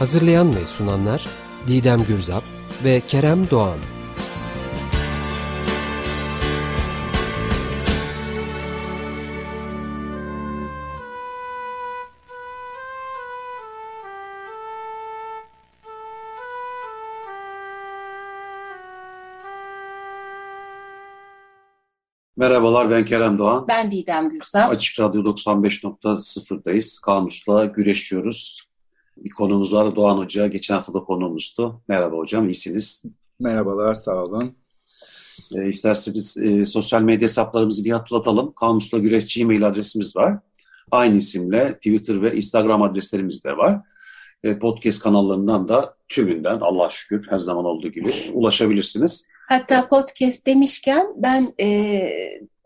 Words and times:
Hazırlayan 0.00 0.56
ve 0.56 0.66
sunanlar 0.66 1.26
Didem 1.66 2.04
Gürzap 2.04 2.44
ve 2.84 3.00
Kerem 3.00 3.50
Doğan. 3.50 3.78
Merhabalar 22.36 22.90
ben 22.90 23.04
Kerem 23.04 23.38
Doğan. 23.38 23.68
Ben 23.68 23.90
Didem 23.90 24.28
Gürsel. 24.28 24.68
Açık 24.70 25.00
Radyo 25.00 25.22
95.0'dayız. 25.22 27.00
Kamus'la 27.00 27.64
güreşiyoruz. 27.64 28.69
Bir 29.24 29.30
konumuz 29.30 29.74
var 29.74 29.96
Doğan 29.96 30.18
Hoca. 30.18 30.46
Geçen 30.46 30.74
hafta 30.74 30.94
da 30.94 30.98
konuğumuzdu. 30.98 31.82
Merhaba 31.88 32.16
hocam, 32.16 32.48
iyisiniz. 32.48 33.04
Merhabalar, 33.40 33.94
sağ 33.94 34.22
olun. 34.24 34.56
E, 35.54 35.68
isterseniz 35.68 36.36
e, 36.36 36.66
sosyal 36.66 37.02
medya 37.02 37.22
hesaplarımızı 37.22 37.84
bir 37.84 37.90
hatırlatalım. 37.90 38.52
Kamusla 38.52 38.98
Güreş 38.98 39.36
Gmail 39.36 39.66
adresimiz 39.66 40.16
var. 40.16 40.38
Aynı 40.90 41.16
isimle 41.16 41.74
Twitter 41.74 42.22
ve 42.22 42.36
Instagram 42.36 42.82
adreslerimiz 42.82 43.44
de 43.44 43.56
var. 43.56 43.80
E, 44.44 44.58
podcast 44.58 45.02
kanallarından 45.02 45.68
da 45.68 45.96
tümünden 46.08 46.60
Allah 46.60 46.90
şükür 46.90 47.26
her 47.30 47.40
zaman 47.40 47.64
olduğu 47.64 47.88
gibi 47.88 48.10
ulaşabilirsiniz. 48.32 49.26
Hatta 49.48 49.88
podcast 49.88 50.46
demişken 50.46 51.06
ben 51.16 51.52
e, 51.60 52.00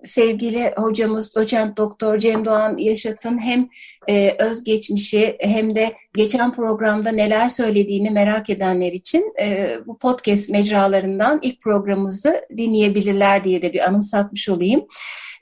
sevgili 0.05 0.73
hocamız 0.77 1.35
doçent 1.35 1.77
doktor 1.77 2.19
Cem 2.19 2.45
Doğan 2.45 2.79
Yaşat'ın 2.79 3.39
hem 3.39 3.69
e, 4.09 4.37
özgeçmişi 4.39 5.37
hem 5.41 5.75
de 5.75 5.93
geçen 6.17 6.55
programda 6.55 7.11
neler 7.11 7.49
söylediğini 7.49 8.11
merak 8.11 8.51
edenler 8.51 8.93
için 8.93 9.35
e, 9.41 9.77
bu 9.87 9.99
podcast 9.99 10.51
mecralarından 10.51 11.39
ilk 11.43 11.63
programımızı 11.63 12.45
dinleyebilirler 12.57 13.45
diye 13.45 13.63
de 13.63 13.73
bir 13.73 13.89
anımsatmış 13.89 14.49
olayım. 14.49 14.87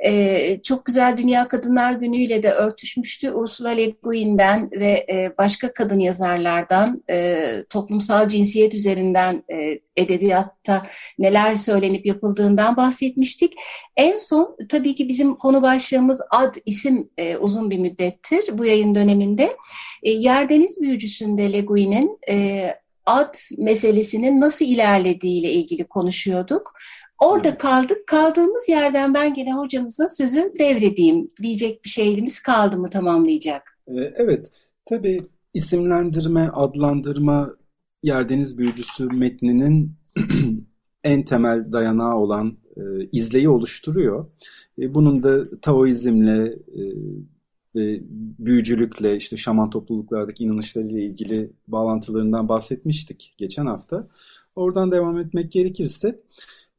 E, 0.05 0.61
çok 0.63 0.85
güzel 0.85 1.17
Dünya 1.17 1.49
Kadınlar 1.49 1.93
Günü 1.93 2.17
ile 2.17 2.43
de 2.43 2.51
örtüşmüştü. 2.51 3.33
Ursula 3.33 3.69
Le 3.69 3.87
Guin'den 4.03 4.71
ve 4.71 5.07
e, 5.11 5.33
başka 5.39 5.73
kadın 5.73 5.99
yazarlardan 5.99 7.05
e, 7.11 7.47
toplumsal 7.71 8.29
cinsiyet 8.29 8.75
üzerinden 8.75 9.45
e, 9.53 9.81
edebiyatta 9.97 10.87
neler 11.19 11.55
söylenip 11.55 12.07
yapıldığından 12.07 12.77
bahsetmiştik. 12.77 13.53
En 13.97 14.17
son 14.17 14.57
tabii 14.69 14.95
ki 14.95 15.09
bizim 15.09 15.35
konu 15.35 15.63
başlığımız 15.63 16.21
ad 16.31 16.55
isim 16.67 17.11
e, 17.19 17.37
uzun 17.37 17.71
bir 17.71 17.79
müddettir 17.79 18.59
bu 18.59 18.65
yayın 18.65 18.95
döneminde. 18.95 19.57
E, 20.03 20.11
Yerdeniz 20.11 20.81
Büyücüsü'nde 20.81 21.53
Le 21.53 21.61
Guin'in 21.61 22.19
e, 22.29 22.69
ad 23.07 23.35
meselesinin 23.59 24.41
nasıl 24.41 24.65
ilerlediğiyle 24.65 25.53
ilgili 25.53 25.85
konuşuyorduk. 25.85 26.73
Orada 27.21 27.57
kaldık. 27.57 28.07
Kaldığımız 28.07 28.69
yerden 28.69 29.15
ben 29.15 29.35
gene 29.35 29.53
hocamıza 29.53 30.09
sözü 30.09 30.53
devredeyim. 30.59 31.29
Diyecek 31.43 31.85
bir 31.85 31.91
şeyimiz 31.91 32.41
kaldı 32.41 32.79
mı 32.79 32.91
tamamlayacak? 32.91 33.79
Ee, 33.89 34.13
evet. 34.17 34.51
Tabii 34.85 35.21
isimlendirme, 35.55 36.51
adlandırma 36.53 37.57
Yerdeniz 38.03 38.59
Büyücüsü 38.59 39.07
metninin 39.07 39.93
en 41.05 41.25
temel 41.25 41.73
dayanağı 41.73 42.17
olan 42.17 42.57
e, 42.77 42.83
izleyi 43.13 43.49
oluşturuyor. 43.49 44.27
E, 44.79 44.95
bunun 44.95 45.23
da 45.23 45.61
Taoizmle 45.61 46.47
e, 46.53 46.83
ve 47.77 48.01
büyücülükle 48.39 49.17
işte 49.17 49.37
şaman 49.37 49.71
topluluklardaki 49.71 50.45
inanışlarıyla 50.45 51.01
ilgili 51.01 51.51
bağlantılarından 51.69 52.49
bahsetmiştik 52.49 53.35
geçen 53.39 53.67
hafta. 53.67 54.09
Oradan 54.57 54.91
devam 54.93 55.19
etmek 55.19 55.53
gerekirse 55.53 56.21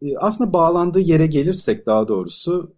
ee, 0.04 0.18
aslında 0.18 0.54
bağlandığı 0.54 1.00
yere 1.00 1.28
gelirsek 1.28 1.86
daha 1.86 2.08
doğrusu 2.08 2.76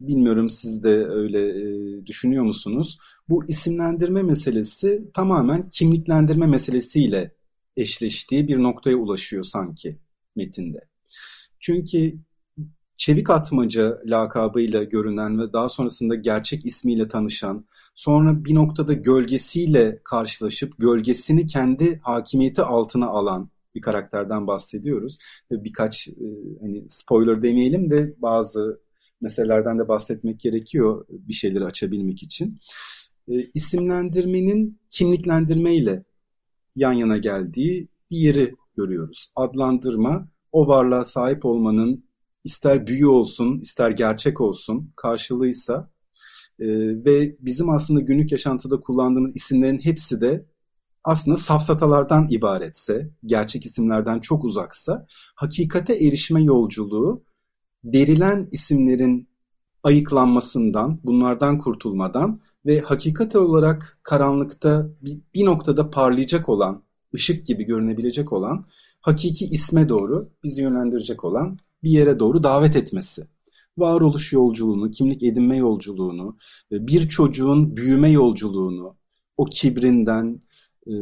bilmiyorum 0.00 0.50
siz 0.50 0.84
de 0.84 1.04
öyle 1.06 1.48
e, 1.48 2.06
düşünüyor 2.06 2.44
musunuz? 2.44 2.98
Bu 3.28 3.44
isimlendirme 3.48 4.22
meselesi 4.22 5.10
tamamen 5.14 5.62
kimliklendirme 5.62 6.46
meselesiyle 6.46 7.34
eşleştiği 7.76 8.48
bir 8.48 8.58
noktaya 8.58 8.96
ulaşıyor 8.96 9.42
sanki 9.42 9.98
metinde. 10.36 10.80
Çünkü 11.58 12.14
Çevik 12.96 13.30
Atmaca 13.30 14.00
lakabıyla 14.04 14.84
görünen 14.84 15.40
ve 15.40 15.52
daha 15.52 15.68
sonrasında 15.68 16.14
gerçek 16.14 16.66
ismiyle 16.66 17.08
tanışan, 17.08 17.66
sonra 17.94 18.44
bir 18.44 18.54
noktada 18.54 18.92
gölgesiyle 18.92 20.00
karşılaşıp 20.04 20.78
gölgesini 20.78 21.46
kendi 21.46 22.00
hakimiyeti 22.02 22.62
altına 22.62 23.06
alan 23.06 23.50
bir 23.74 23.80
karakterden 23.80 24.46
bahsediyoruz. 24.46 25.18
Birkaç 25.50 26.08
e, 26.08 26.12
hani 26.60 26.84
spoiler 26.88 27.42
demeyelim 27.42 27.90
de 27.90 28.14
bazı 28.18 28.80
meselelerden 29.20 29.78
de 29.78 29.88
bahsetmek 29.88 30.40
gerekiyor 30.40 31.06
bir 31.08 31.32
şeyleri 31.32 31.64
açabilmek 31.64 32.22
için. 32.22 32.58
E, 33.28 33.34
isimlendirmenin 33.54 34.80
kimliklendirmeyle 34.90 36.04
yan 36.76 36.92
yana 36.92 37.16
geldiği 37.16 37.88
bir 38.10 38.18
yeri 38.18 38.54
görüyoruz. 38.76 39.32
Adlandırma 39.36 40.28
o 40.52 40.66
varlığa 40.66 41.04
sahip 41.04 41.44
olmanın 41.44 42.05
ister 42.46 42.86
büyü 42.86 43.06
olsun, 43.06 43.60
ister 43.60 43.90
gerçek 43.90 44.40
olsun 44.40 44.92
karşılığıysa 44.96 45.90
e, 46.58 46.66
ve 47.04 47.36
bizim 47.40 47.70
aslında 47.70 48.00
günlük 48.00 48.32
yaşantıda 48.32 48.80
kullandığımız 48.80 49.36
isimlerin 49.36 49.78
hepsi 49.78 50.20
de 50.20 50.46
aslında 51.04 51.36
safsatalardan 51.36 52.26
ibaretse, 52.30 53.10
gerçek 53.24 53.64
isimlerden 53.66 54.20
çok 54.20 54.44
uzaksa, 54.44 55.06
hakikate 55.34 55.94
erişme 55.94 56.42
yolculuğu 56.42 57.24
verilen 57.84 58.46
isimlerin 58.52 59.28
ayıklanmasından, 59.82 61.00
bunlardan 61.04 61.58
kurtulmadan 61.58 62.40
ve 62.66 62.80
hakikat 62.80 63.36
olarak 63.36 63.98
karanlıkta 64.02 64.88
bir, 65.34 65.44
noktada 65.44 65.90
parlayacak 65.90 66.48
olan, 66.48 66.82
ışık 67.14 67.46
gibi 67.46 67.64
görünebilecek 67.64 68.32
olan, 68.32 68.66
hakiki 69.00 69.44
isme 69.44 69.88
doğru 69.88 70.30
bizi 70.44 70.62
yönlendirecek 70.62 71.24
olan 71.24 71.58
bir 71.86 71.90
yere 71.90 72.18
doğru 72.18 72.42
davet 72.42 72.76
etmesi. 72.76 73.26
Varoluş 73.78 74.32
yolculuğunu, 74.32 74.90
kimlik 74.90 75.22
edinme 75.22 75.56
yolculuğunu, 75.56 76.36
bir 76.70 77.08
çocuğun 77.08 77.76
büyüme 77.76 78.10
yolculuğunu, 78.10 78.96
o 79.36 79.44
kibrinden, 79.44 80.40
e, 80.86 80.94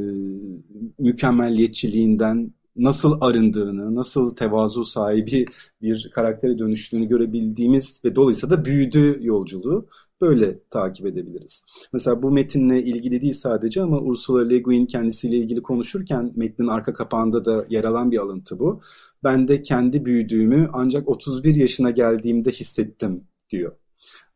mükemmelliyetçiliğinden 0.99 2.53
nasıl 2.76 3.19
arındığını, 3.20 3.94
nasıl 3.94 4.37
tevazu 4.37 4.85
sahibi 4.85 5.44
bir 5.82 6.11
karaktere 6.14 6.59
dönüştüğünü 6.59 7.09
görebildiğimiz 7.09 8.00
ve 8.05 8.17
dolayısıyla 8.17 8.59
da 8.59 8.64
büyüdüğü 8.64 9.19
yolculuğu 9.20 9.88
böyle 10.20 10.59
takip 10.70 11.06
edebiliriz. 11.06 11.64
Mesela 11.93 12.23
bu 12.23 12.31
metinle 12.31 12.82
ilgili 12.82 13.20
değil 13.20 13.32
sadece 13.32 13.82
ama 13.82 14.00
Ursula 14.00 14.49
Le 14.49 14.59
Guin 14.59 14.87
kendisiyle 14.87 15.37
ilgili 15.37 15.62
konuşurken 15.62 16.32
metnin 16.37 16.67
arka 16.67 16.93
kapağında 16.93 17.44
da 17.44 17.67
yer 17.69 17.85
alan 17.85 18.11
bir 18.11 18.19
alıntı 18.19 18.59
bu. 18.59 18.81
Ben 19.25 19.49
de 19.49 19.62
kendi 19.62 20.05
büyüdüğümü 20.05 20.69
ancak 20.73 21.09
31 21.09 21.55
yaşına 21.55 21.91
geldiğimde 21.91 22.50
hissettim 22.50 23.25
diyor. 23.50 23.73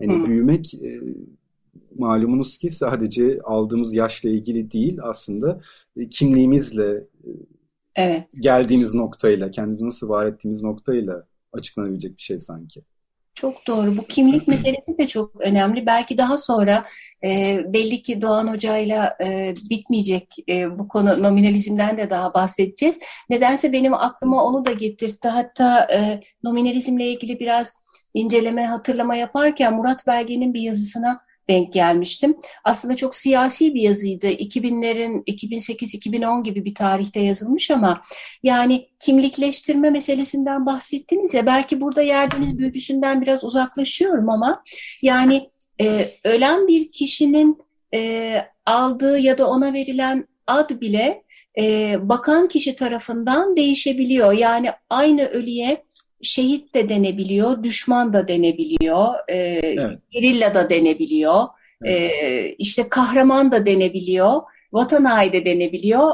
Yani 0.00 0.12
hmm. 0.12 0.26
büyümek 0.26 0.74
e, 0.74 1.00
malumunuz 1.98 2.58
ki 2.58 2.70
sadece 2.70 3.40
aldığımız 3.44 3.94
yaşla 3.94 4.30
ilgili 4.30 4.70
değil 4.70 4.98
aslında 5.02 5.60
e, 5.96 6.08
kimliğimizle 6.08 7.04
e, 7.24 7.30
evet. 7.96 8.26
geldiğimiz 8.40 8.94
noktayla, 8.94 9.50
kendimizi 9.50 9.86
nasıl 9.86 10.08
var 10.08 10.26
ettiğimiz 10.26 10.62
noktayla 10.62 11.26
açıklanabilecek 11.52 12.16
bir 12.16 12.22
şey 12.22 12.38
sanki. 12.38 12.82
Çok 13.40 13.66
doğru. 13.66 13.96
Bu 13.96 14.04
kimlik 14.04 14.48
meselesi 14.48 14.98
de 14.98 15.08
çok 15.08 15.40
önemli. 15.40 15.86
Belki 15.86 16.18
daha 16.18 16.38
sonra 16.38 16.84
e, 17.24 17.60
belli 17.66 18.02
ki 18.02 18.22
Doğan 18.22 18.48
Hoca'yla 18.48 19.16
e, 19.24 19.54
bitmeyecek 19.70 20.36
e, 20.48 20.78
bu 20.78 20.88
konu 20.88 21.22
nominalizmden 21.22 21.98
de 21.98 22.10
daha 22.10 22.34
bahsedeceğiz. 22.34 22.98
Nedense 23.30 23.72
benim 23.72 23.94
aklıma 23.94 24.44
onu 24.44 24.64
da 24.64 24.72
getirdi. 24.72 25.28
Hatta 25.28 25.88
e, 25.92 26.20
nominalizmle 26.42 27.04
ilgili 27.04 27.40
biraz 27.40 27.74
inceleme, 28.14 28.66
hatırlama 28.66 29.16
yaparken 29.16 29.74
Murat 29.74 30.06
Belge'nin 30.06 30.54
bir 30.54 30.60
yazısına 30.60 31.20
denk 31.48 31.72
gelmiştim. 31.72 32.36
Aslında 32.64 32.96
çok 32.96 33.14
siyasi 33.14 33.74
bir 33.74 33.82
yazıydı. 33.82 34.26
2000'lerin 34.26 35.24
2008-2010 35.24 36.42
gibi 36.42 36.64
bir 36.64 36.74
tarihte 36.74 37.20
yazılmış 37.20 37.70
ama 37.70 38.02
yani 38.42 38.88
kimlikleştirme 39.00 39.90
meselesinden 39.90 40.66
bahsettiniz 40.66 41.34
ya 41.34 41.46
belki 41.46 41.80
burada 41.80 42.02
yerdeniz 42.02 42.58
büyücüsünden 42.58 43.22
biraz 43.22 43.44
uzaklaşıyorum 43.44 44.30
ama 44.30 44.62
yani 45.02 45.50
e, 45.80 46.10
ölen 46.24 46.68
bir 46.68 46.92
kişinin 46.92 47.58
e, 47.94 48.42
aldığı 48.66 49.18
ya 49.18 49.38
da 49.38 49.50
ona 49.50 49.72
verilen 49.72 50.28
ad 50.46 50.80
bile 50.80 51.24
e, 51.58 51.96
bakan 52.08 52.48
kişi 52.48 52.76
tarafından 52.76 53.56
değişebiliyor. 53.56 54.32
Yani 54.32 54.70
aynı 54.90 55.26
ölüye 55.26 55.84
şehit 56.22 56.74
de 56.74 56.88
denebiliyor, 56.88 57.62
düşman 57.62 58.12
da 58.12 58.28
denebiliyor, 58.28 59.06
e, 59.28 59.36
evet. 59.36 59.98
gerilla 60.10 60.54
da 60.54 60.70
denebiliyor, 60.70 61.44
evet. 61.84 62.12
e, 62.22 62.54
işte 62.58 62.88
kahraman 62.88 63.52
da 63.52 63.66
denebiliyor, 63.66 64.42
vatan 64.72 65.04
haini 65.04 65.32
de 65.32 65.44
denebiliyor 65.44 66.12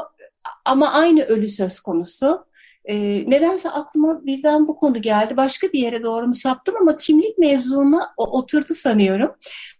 ama 0.65 0.93
aynı 0.93 1.23
ölü 1.23 1.47
söz 1.47 1.79
konusu. 1.79 2.45
E, 2.85 2.95
nedense 3.29 3.69
aklıma 3.69 4.25
birden 4.25 4.67
bu 4.67 4.75
konu 4.75 5.01
geldi. 5.01 5.37
Başka 5.37 5.67
bir 5.73 5.79
yere 5.79 6.03
doğru 6.03 6.27
mu 6.27 6.35
saptım 6.35 6.75
ama 6.81 6.97
kimlik 6.97 7.37
mevzuna 7.37 8.13
oturdu 8.17 8.73
sanıyorum. 8.73 9.35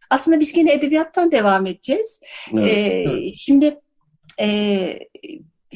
Aslında 0.10 0.39
biz 0.39 0.57
yine 0.57 0.74
edebiyattan 0.74 1.31
devam 1.31 1.66
edeceğiz. 1.66 2.19
Evet. 2.57 2.69
E, 2.69 2.81
evet. 2.81 3.33
Şimdi 3.38 3.80
e, 4.42 5.00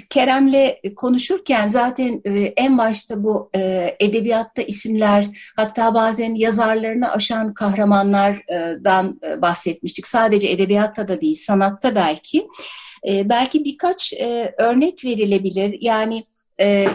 Kerem'le 0.09 0.75
konuşurken 0.95 1.69
zaten 1.69 2.21
e, 2.25 2.39
en 2.39 2.77
başta 2.77 3.23
bu 3.23 3.49
e, 3.55 3.95
edebiyatta 3.99 4.61
isimler 4.61 5.25
hatta 5.55 5.93
bazen 5.93 6.35
yazarlarını 6.35 7.11
aşan 7.11 7.53
kahramanlardan 7.53 9.19
e, 9.27 9.41
bahsetmiştik. 9.41 10.07
Sadece 10.07 10.47
edebiyatta 10.47 11.07
da 11.07 11.21
değil 11.21 11.35
sanatta 11.35 11.95
belki. 11.95 12.47
belki 13.05 13.65
birkaç 13.65 14.13
örnek 14.57 15.05
verilebilir. 15.05 15.77
Yani 15.81 16.25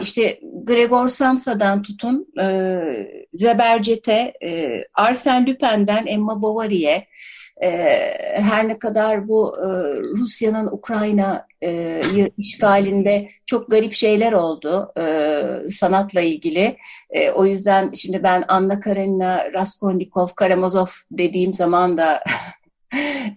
işte 0.03 0.41
Gregor 0.65 1.09
Samsa'dan 1.09 1.83
tutun 1.83 2.27
Zebercet'e, 3.35 4.35
Arsène 4.95 5.47
Lupin'den 5.47 6.07
Emma 6.07 6.43
Bovary'e, 6.43 6.91
e, 6.91 7.07
her 7.61 8.69
ne 8.69 8.79
kadar 8.79 9.29
bu 9.29 9.57
e, 9.59 9.67
Rusya'nın 10.01 10.67
Ukrayna 10.67 11.47
e, 11.63 12.03
işgalinde 12.39 13.29
çok 13.47 13.71
garip 13.71 13.93
şeyler 13.93 14.33
oldu 14.33 14.93
e, 14.99 15.71
sanatla 15.71 16.21
ilgili. 16.21 16.77
O 17.35 17.47
yüzden 17.47 17.93
şimdi 17.93 18.23
ben 18.23 18.45
Anna 18.49 18.81
Karenina 18.81 19.53
Raskolnikov, 19.53 20.29
Karamazov 20.37 20.87
dediğim 21.11 21.55
zaman 21.55 21.99
da 21.99 22.25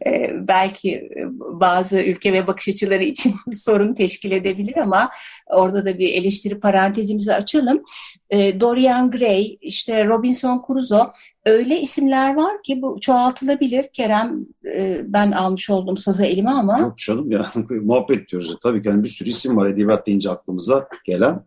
e, 0.06 0.32
belki 0.48 1.10
bazı 1.40 2.00
ülke 2.00 2.34
ve 2.34 2.48
bakış 2.48 2.68
açıları 2.68 3.04
için 3.04 3.36
sorun 3.54 3.94
teşkil 3.94 4.32
edebilir 4.32 4.78
ama 4.78 5.10
orada 5.48 5.86
da 5.86 6.00
bir 6.00 6.14
eleştiri 6.14 6.60
parantezimizi 6.60 7.34
açalım. 7.34 7.84
E, 8.30 8.60
Dorian 8.60 9.12
Gray, 9.12 9.58
işte 9.62 10.08
Robinson 10.08 10.64
Crusoe 10.68 11.12
öyle 11.46 11.82
isimler 11.82 12.36
var 12.36 12.64
ki 12.64 12.82
bu 12.82 12.98
çoğaltılabilir. 13.02 13.86
Kerem 13.94 14.46
e, 14.66 15.02
ben 15.08 15.32
almış 15.32 15.70
oldum 15.70 15.98
sazı 15.98 16.26
elime 16.26 16.52
ama. 16.52 16.80
Yok 16.80 16.98
canım 16.98 17.32
ya 17.32 17.46
muhabbet 17.82 18.30
diyoruz. 18.30 18.58
Tabii 18.64 18.82
ki 18.82 18.88
yani 18.88 19.04
bir 19.04 19.10
sürü 19.10 19.30
isim 19.30 19.58
var 19.58 19.68
edebiyat 19.68 20.08
deyince 20.08 20.30
aklımıza 20.30 20.88
gelen. 21.06 21.44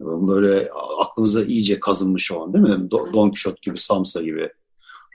Böyle 0.00 0.68
aklımıza 0.98 1.44
iyice 1.44 1.80
kazınmış 1.80 2.32
olan 2.32 2.54
değil 2.54 2.64
mi? 2.64 2.90
Don 2.90 3.28
Quixote 3.28 3.58
gibi, 3.62 3.78
Samsa 3.78 4.22
gibi, 4.22 4.50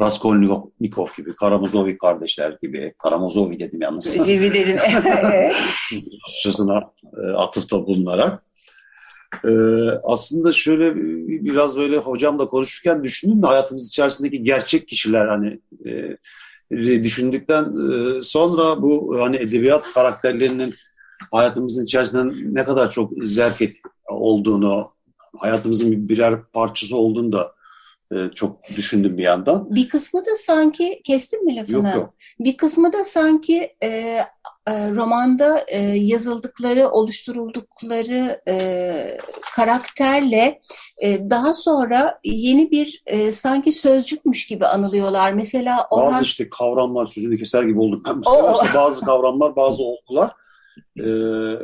Raskolnikov 0.02 1.08
gibi, 1.18 1.36
Karamazovi 1.36 1.98
kardeşler 1.98 2.58
gibi, 2.62 2.94
Karamazovi 3.04 3.60
dedim 3.60 3.82
yalnız. 3.82 4.14
Gibi 4.26 4.54
dedin. 4.54 4.78
Rusçasına 6.28 6.82
e, 7.18 7.32
atıfta 7.32 7.86
bulunarak. 7.86 8.40
Ee, 9.46 9.50
aslında 10.04 10.54
şöyle 10.54 10.96
biraz 11.46 11.78
böyle 11.78 11.98
hocamla 11.98 12.48
konuşurken 12.48 13.04
düşündüm 13.04 13.44
de 13.44 13.48
hayatımız 13.48 13.88
içerisindeki 13.88 14.44
gerçek 14.44 14.88
kişiler 14.88 15.28
hani 15.28 15.60
e, 15.86 17.04
düşündükten 17.04 17.64
e, 17.64 18.22
sonra 18.22 18.82
bu 18.82 19.18
hani 19.22 19.38
edebiyat 19.38 19.94
karakterlerinin 19.94 20.74
hayatımızın 21.32 21.86
içerisinde 21.86 22.34
ne 22.60 22.64
kadar 22.64 22.92
çok 22.92 23.14
zerk 23.24 23.62
et, 23.62 23.78
olduğunu, 24.10 24.92
hayatımızın 25.38 26.10
birer 26.10 26.44
parçası 26.44 26.96
olduğunu 26.96 27.32
da 27.32 27.44
e, 27.44 27.59
çok 28.36 28.60
düşündüm 28.76 29.18
bir 29.18 29.24
yandan. 29.24 29.76
Bir 29.76 29.90
kısmı 29.90 30.26
da 30.26 30.36
sanki, 30.38 31.02
kestim 31.04 31.46
mi 31.46 31.56
lafını? 31.56 31.88
Yok 31.88 31.96
yok. 31.96 32.14
Bir 32.40 32.58
kısmı 32.58 32.94
da 32.94 33.04
sanki 33.04 33.76
e, 33.84 33.88
e, 33.88 34.26
romanda 34.68 35.66
e, 35.68 35.80
yazıldıkları, 35.82 36.88
oluşturuldukları 36.88 38.42
e, 38.48 39.18
karakterle 39.56 40.62
e, 40.98 41.30
daha 41.30 41.54
sonra 41.54 42.20
yeni 42.24 42.72
bir 42.72 43.04
e, 43.06 43.32
sanki 43.32 43.72
sözcükmüş 43.72 44.48
gibi 44.48 44.66
anılıyorlar. 44.66 45.34
Mesela 45.34 45.88
Orhan... 45.92 46.14
Bazı 46.14 46.24
işte 46.24 46.50
kavramlar 46.50 47.06
sözünü 47.06 47.38
keser 47.38 47.64
gibi 47.64 47.80
oldum 47.80 48.04
ben. 48.08 48.18
Mesela 48.18 48.54
işte 48.54 48.78
bazı 48.78 49.02
kavramlar, 49.02 49.56
bazı 49.56 49.84
olgular 49.84 50.32
e, 50.98 51.12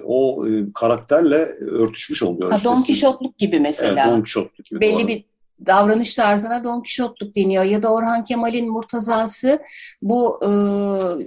o 0.06 0.48
e, 0.48 0.74
karakterle 0.74 1.38
örtüşmüş 1.60 2.24
oluyor. 2.24 2.52
Ha, 2.52 2.58
işte 2.58 2.70
Don 2.70 2.82
Kişotluk 2.82 3.38
gibi 3.38 3.60
mesela. 3.60 4.04
Evet, 4.04 4.14
Don 4.14 4.24
Kişotluk 4.24 4.66
gibi. 4.66 4.82
Belli 4.82 5.00
doğru. 5.00 5.08
bir 5.08 5.26
davranış 5.66 6.14
tarzına 6.14 6.64
Don 6.64 6.82
Kişotluk 6.82 7.36
deniyor 7.36 7.64
ya 7.64 7.84
da 7.84 7.94
Orhan 7.94 8.24
Kemal'in 8.24 8.72
Murtazası 8.72 9.60
bu 10.02 10.40
e, 10.44 10.50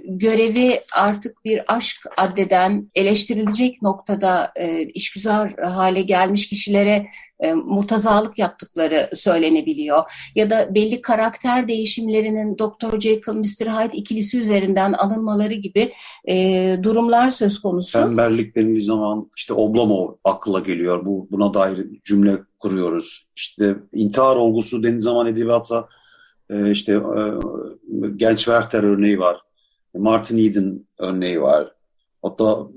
görevi 0.07 0.81
artık 0.95 1.45
bir 1.45 1.75
aşk 1.75 2.05
addeden 2.17 2.91
eleştirilecek 2.95 3.81
noktada 3.81 4.51
e, 4.55 4.81
işgüzar 4.83 5.53
hale 5.53 6.01
gelmiş 6.01 6.49
kişilere 6.49 7.05
e, 7.39 7.53
murtazalık 7.53 8.39
yaptıkları 8.39 9.09
söylenebiliyor. 9.13 10.11
Ya 10.35 10.49
da 10.49 10.75
belli 10.75 11.01
karakter 11.01 11.67
değişimlerinin 11.67 12.57
Dr. 12.57 12.99
Jekyll, 12.99 13.33
Mr. 13.33 13.67
Hyde 13.67 13.97
ikilisi 13.97 14.39
üzerinden 14.39 14.93
anılmaları 14.93 15.53
gibi 15.53 15.93
e, 16.27 16.77
durumlar 16.83 17.29
söz 17.29 17.61
konusu. 17.61 17.99
Tembellik 17.99 18.55
denildiği 18.55 18.85
zaman 18.85 19.31
işte 19.37 19.53
Oblomov 19.53 20.13
akla 20.23 20.59
geliyor. 20.59 21.05
Bu 21.05 21.27
Buna 21.31 21.53
dair 21.53 21.87
cümle 22.03 22.37
kuruyoruz. 22.59 23.27
İşte 23.35 23.75
intihar 23.93 24.35
olgusu 24.35 24.83
denildiği 24.83 25.01
zaman 25.01 25.27
edebiyata 25.27 25.87
e, 26.49 26.71
işte 26.71 26.93
e, 26.93 27.23
Genç 28.15 28.37
Werther 28.37 28.83
örneği 28.83 29.19
var. 29.19 29.41
Martin 29.97 30.37
Eden 30.37 30.87
örneği 30.97 31.41
var. 31.41 31.71
Hatta 32.21 32.67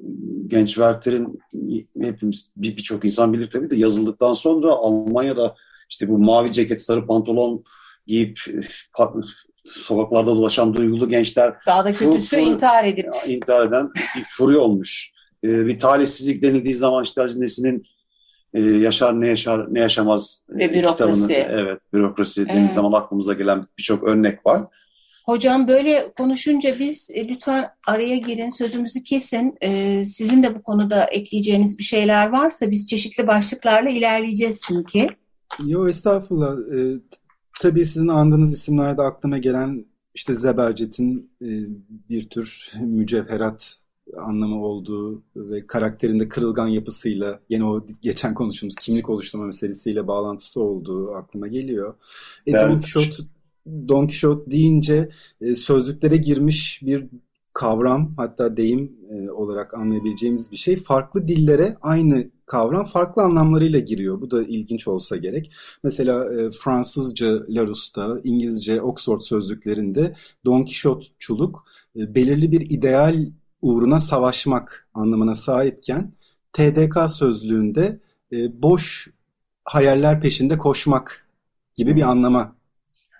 genç 0.47 0.69
Werther'in 0.69 1.41
hepimiz 2.01 2.51
birçok 2.57 3.03
bir 3.03 3.09
insan 3.09 3.33
bilir 3.33 3.51
tabii 3.51 3.71
de 3.71 3.77
yazıldıktan 3.77 4.33
sonra 4.33 4.73
Almanya'da 4.73 5.55
işte 5.91 6.09
bu 6.09 6.19
mavi 6.19 6.53
ceket, 6.53 6.83
sarı 6.83 7.07
pantolon 7.07 7.65
giyip 8.07 8.39
sokaklarda 9.65 10.37
dolaşan 10.37 10.75
duygulu 10.75 11.09
gençler 11.09 11.55
daha 11.67 11.85
da 11.85 11.93
kötüsü 11.93 12.37
fur, 12.37 12.43
intihar 12.43 12.85
edip 12.85 13.07
intihar 13.27 13.67
eden 13.67 13.89
bir 14.17 14.25
furi 14.25 14.57
olmuş. 14.57 15.12
Ee, 15.45 15.67
bir 15.67 15.79
talihsizlik 15.79 16.43
denildiği 16.43 16.75
zaman 16.75 17.05
işte 17.05 17.23
Aziz 17.23 17.39
Nesin'in 17.39 17.83
e, 18.54 18.61
yaşar 18.61 19.21
ne 19.21 19.28
yaşar 19.28 19.75
ne 19.75 19.80
yaşamaz 19.80 20.42
Ve 20.49 20.64
e, 20.64 20.75
bürokrasi. 20.75 21.21
kitabını 21.21 21.32
evet 21.32 21.80
bürokrasi 21.92 22.40
evet. 22.40 22.50
denildiği 22.50 22.71
zaman 22.71 22.92
aklımıza 22.92 23.32
gelen 23.32 23.66
birçok 23.78 24.02
örnek 24.02 24.47
var. 24.47 24.64
Hocam 25.26 25.68
böyle 25.68 26.12
konuşunca 26.18 26.78
biz 26.78 27.11
e, 27.14 27.28
lütfen 27.28 27.71
araya 27.87 28.16
girin, 28.16 28.50
sözümüzü 28.50 29.02
kesin. 29.02 29.54
E, 29.61 30.04
sizin 30.04 30.42
de 30.42 30.54
bu 30.54 30.62
konuda 30.62 31.04
ekleyeceğiniz 31.04 31.78
bir 31.78 31.85
şeyler 31.85 32.28
varsa 32.28 32.71
biz 32.71 32.88
çeşitli 32.88 33.26
başlıklarla 33.26 33.90
ilerleyeceğiz 33.90 34.62
çünkü. 34.66 35.06
Yo 35.64 35.88
estağfurullah. 35.88 36.52
E, 36.52 37.00
tabii 37.61 37.85
sizin 37.85 38.09
andığınız 38.09 38.52
isimlerde 38.52 39.02
aklıma 39.02 39.38
gelen 39.38 39.87
işte 40.14 40.35
Zebercet'in 40.35 41.30
e, 41.42 41.49
bir 42.09 42.28
tür 42.28 42.73
mücevherat 42.80 43.82
anlamı 44.16 44.64
olduğu 44.64 45.23
ve 45.37 45.66
karakterinde 45.66 46.28
kırılgan 46.28 46.69
yapısıyla 46.69 47.40
yine 47.49 47.64
o 47.64 47.87
geçen 48.02 48.35
konuştuğumuz 48.35 48.75
kimlik 48.75 49.11
oluşturma 49.11 49.47
meselesiyle 49.47 50.07
bağlantısı 50.07 50.62
olduğu 50.62 51.14
aklıma 51.14 51.49
geliyor. 51.49 51.95
E, 52.47 52.52
Don 52.52 52.71
Quixote 52.71 53.16
Don 53.88 54.07
Quixote 54.07 54.50
deyince 54.50 55.09
e, 55.40 55.54
sözlüklere 55.54 56.16
girmiş 56.16 56.81
bir 56.83 57.07
kavram 57.52 58.14
hatta 58.16 58.57
deyim 58.57 58.92
e, 59.11 59.31
olarak 59.31 59.75
anlayabileceğimiz 59.75 60.52
bir 60.52 60.57
şey. 60.57 60.76
Farklı 60.76 61.28
dillere 61.28 61.76
aynı 61.83 62.31
kavram 62.47 62.85
farklı 62.85 63.23
anlamlarıyla 63.23 63.78
giriyor. 63.78 64.21
Bu 64.21 64.31
da 64.31 64.42
ilginç 64.42 64.88
olsa 64.88 65.16
gerek. 65.16 65.52
Mesela 65.83 66.35
e, 66.35 66.50
Fransızca 66.50 67.42
Larouste'da, 67.49 68.21
İngilizce 68.25 68.83
Oxford 68.83 69.21
sözlüklerinde 69.21 70.16
Don 70.45 70.64
Quixote'çuluk 70.64 71.64
e, 71.97 72.14
belirli 72.14 72.52
bir 72.52 72.61
ideal 72.71 73.26
uğruna 73.62 73.99
savaşmak 73.99 74.88
anlamına 74.95 75.35
sahipken 75.35 76.12
TDK 76.52 77.11
sözlüğünde 77.11 78.00
e, 78.33 78.62
boş 78.62 79.11
hayaller 79.64 80.21
peşinde 80.21 80.59
koşmak 80.59 81.26
gibi 81.76 81.97
bir 81.97 82.02
anlama 82.02 82.54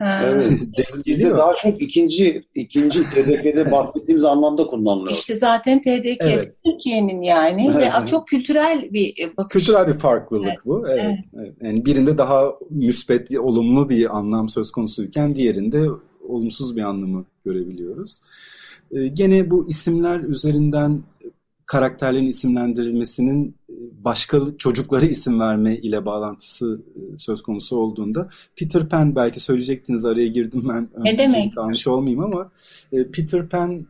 Evet. 0.05 0.53
Bizde 1.07 1.31
daha 1.31 1.55
çok 1.55 1.83
ikinci 1.83 2.45
ikinci 2.55 3.03
TDK'de 3.03 3.71
bahsettiğimiz 3.71 4.25
anlamda 4.25 4.67
kullanılıyor. 4.67 5.11
İşte 5.11 5.37
zaten 5.37 5.83
TDK 5.83 6.21
evet. 6.21 6.55
Türkiye'nin 6.65 7.23
yani 7.23 7.71
evet. 7.77 7.93
ve 8.03 8.07
çok 8.07 8.29
kültürel 8.29 8.89
bir 8.93 9.33
bakış. 9.37 9.65
Kültürel 9.65 9.89
bir 9.89 9.99
farklılık 9.99 10.49
evet. 10.49 10.59
bu. 10.65 10.89
Evet. 10.89 11.01
evet. 11.05 11.19
evet. 11.37 11.55
Yani 11.63 11.85
birinde 11.85 12.19
daha 12.19 12.45
müspet, 12.71 13.39
olumlu 13.39 13.89
bir 13.89 14.17
anlam 14.17 14.49
söz 14.49 14.71
konusuyken 14.71 15.35
diğerinde 15.35 15.89
olumsuz 16.29 16.77
bir 16.77 16.83
anlamı 16.83 17.25
görebiliyoruz. 17.45 18.21
Ee, 18.93 19.09
gene 19.09 19.51
bu 19.51 19.69
isimler 19.69 20.21
üzerinden 20.21 21.03
karakterlerin 21.67 22.27
isimlendirilmesinin 22.27 23.57
e, 23.71 23.75
başka 24.05 24.41
çocuklara 24.59 25.07
isim 25.07 25.41
verme 25.41 25.77
ile 25.77 26.05
bağlantısı 26.05 26.83
e, 26.97 27.19
söz 27.19 27.43
konusu 27.43 27.77
olduğunda 27.77 28.29
Peter 28.57 28.89
Pan 28.89 29.17
belki 29.17 29.41
söyleyecektiniz 29.41 30.05
araya 30.05 30.27
girdim 30.27 30.63
ben. 30.69 30.89
Ne 30.99 31.19
demek? 31.19 31.55
Kalmış 31.55 31.87
olmayayım 31.87 32.25
ama 32.25 32.51
e, 32.93 33.11
Peter 33.11 33.49
Pan 33.49 33.87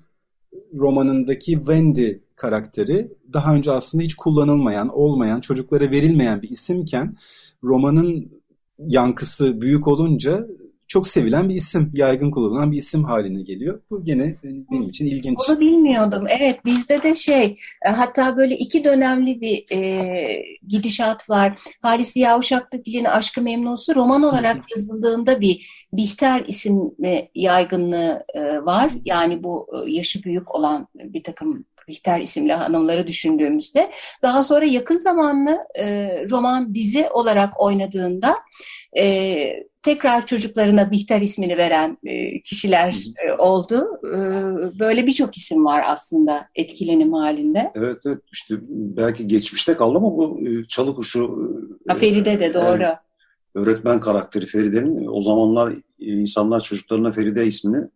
romanındaki 0.75 1.52
Wendy 1.52 2.12
karakteri 2.37 3.12
daha 3.32 3.54
önce 3.54 3.71
aslında 3.71 4.04
hiç 4.04 4.14
kullanılmayan, 4.14 4.88
olmayan, 4.88 5.40
çocuklara 5.40 5.90
verilmeyen 5.90 6.42
bir 6.42 6.50
isimken 6.50 7.16
romanın 7.64 8.32
yankısı 8.78 9.61
büyük 9.61 9.88
olunca 9.88 10.47
çok 10.92 11.08
sevilen 11.08 11.49
bir 11.49 11.54
isim, 11.54 11.90
yaygın 11.94 12.30
kullanılan 12.30 12.72
bir 12.72 12.76
isim 12.76 13.04
haline 13.04 13.42
geliyor. 13.42 13.80
Bu 13.90 14.04
gene 14.04 14.37
benim 14.44 14.82
için 14.82 15.06
ilginç. 15.06 15.38
Onu 15.49 15.61
bilmiyordum. 15.61 16.25
Evet 16.28 16.64
bizde 16.64 17.02
de 17.02 17.14
şey 17.14 17.58
e, 17.87 17.88
hatta 17.88 18.37
böyle 18.37 18.56
iki 18.56 18.84
dönemli 18.84 19.40
bir 19.40 19.76
e, 19.76 20.44
gidişat 20.68 21.30
var. 21.30 21.61
Halis 21.82 22.16
Yavşaklıgil'in 22.16 23.04
Aşkı 23.04 23.42
Memnusu 23.42 23.94
roman 23.94 24.22
olarak 24.22 24.56
yazıldığında 24.76 25.40
bir 25.40 25.82
Bihter 25.92 26.44
isimli 26.46 27.30
yaygınlığı 27.34 28.25
e, 28.34 28.40
var. 28.64 28.90
Yani 29.04 29.42
bu 29.42 29.66
e, 29.75 29.90
yaşı 29.90 30.22
büyük 30.22 30.54
olan 30.54 30.88
bir 30.94 31.22
takım 31.22 31.64
Bihter 31.88 32.20
isimli 32.20 32.52
hanımları 32.52 33.06
düşündüğümüzde 33.06 33.90
daha 34.22 34.44
sonra 34.44 34.64
yakın 34.64 34.96
zamanlı 34.96 35.58
e, 35.78 35.84
roman 36.30 36.74
dizi 36.74 37.08
olarak 37.10 37.60
oynadığında 37.60 38.36
e, 38.98 39.64
tekrar 39.82 40.26
çocuklarına 40.26 40.90
Bihter 40.90 41.20
ismini 41.20 41.56
veren 41.56 41.98
e, 42.04 42.40
kişiler 42.40 42.96
e, 43.26 43.32
oldu. 43.32 44.00
E, 44.04 44.18
böyle 44.78 45.06
birçok 45.06 45.36
isim 45.36 45.64
var 45.64 45.82
aslında 45.86 46.48
etkilenim 46.54 47.12
halinde. 47.12 47.72
Evet 47.74 48.02
evet 48.06 48.18
işte 48.32 48.54
belki 48.70 49.28
geçmişte 49.28 49.74
kaldı 49.74 49.98
ama 49.98 50.16
bu 50.16 50.40
e, 50.48 50.64
çalı 50.68 50.94
kuşu. 50.94 51.50
E, 51.90 51.94
Feride 51.94 52.40
de 52.40 52.54
doğru. 52.54 52.84
Öğretmen 53.54 54.00
karakteri 54.00 54.46
Feride'nin 54.46 55.06
o 55.06 55.22
zamanlar 55.22 55.74
insanlar 55.98 56.60
çocuklarına 56.60 57.12
Feride 57.12 57.46
ismini 57.46 57.86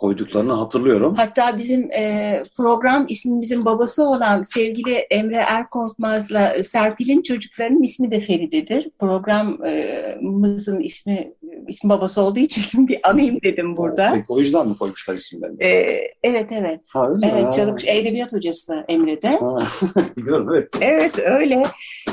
koyduklarını 0.00 0.52
hatırlıyorum. 0.52 1.14
Hatta 1.16 1.58
bizim 1.58 1.90
e, 1.92 2.42
program 2.56 3.06
ismimizin 3.08 3.64
babası 3.64 4.08
olan 4.08 4.42
sevgili 4.42 4.94
Emre 4.94 5.36
Erkorkmaz'la 5.36 6.62
Serpil'in 6.62 7.22
çocuklarının 7.22 7.82
ismi 7.82 8.10
de 8.10 8.20
Feride'dir. 8.20 8.90
Programımızın 8.98 10.80
ismi 10.80 11.32
ismi 11.68 11.90
babası 11.90 12.22
olduğu 12.22 12.38
için 12.38 12.88
bir 12.88 12.98
anayım 13.04 13.38
dedim 13.44 13.76
burada. 13.76 14.10
Peki 14.14 14.26
o 14.28 14.40
yüzden 14.40 14.68
mi 14.68 14.76
koymuşlar 14.78 15.14
isimlerini? 15.14 15.64
E, 15.64 16.00
evet 16.22 16.52
evet. 16.52 16.88
Ha, 16.92 17.08
evet 17.22 17.54
Çalık 17.54 17.88
Edebiyat 17.88 18.32
Hocası 18.32 18.84
Emre'de. 18.88 19.40
Biliyorum 20.16 20.48
evet. 20.54 20.68
Evet 20.80 21.18
öyle. 21.18 21.62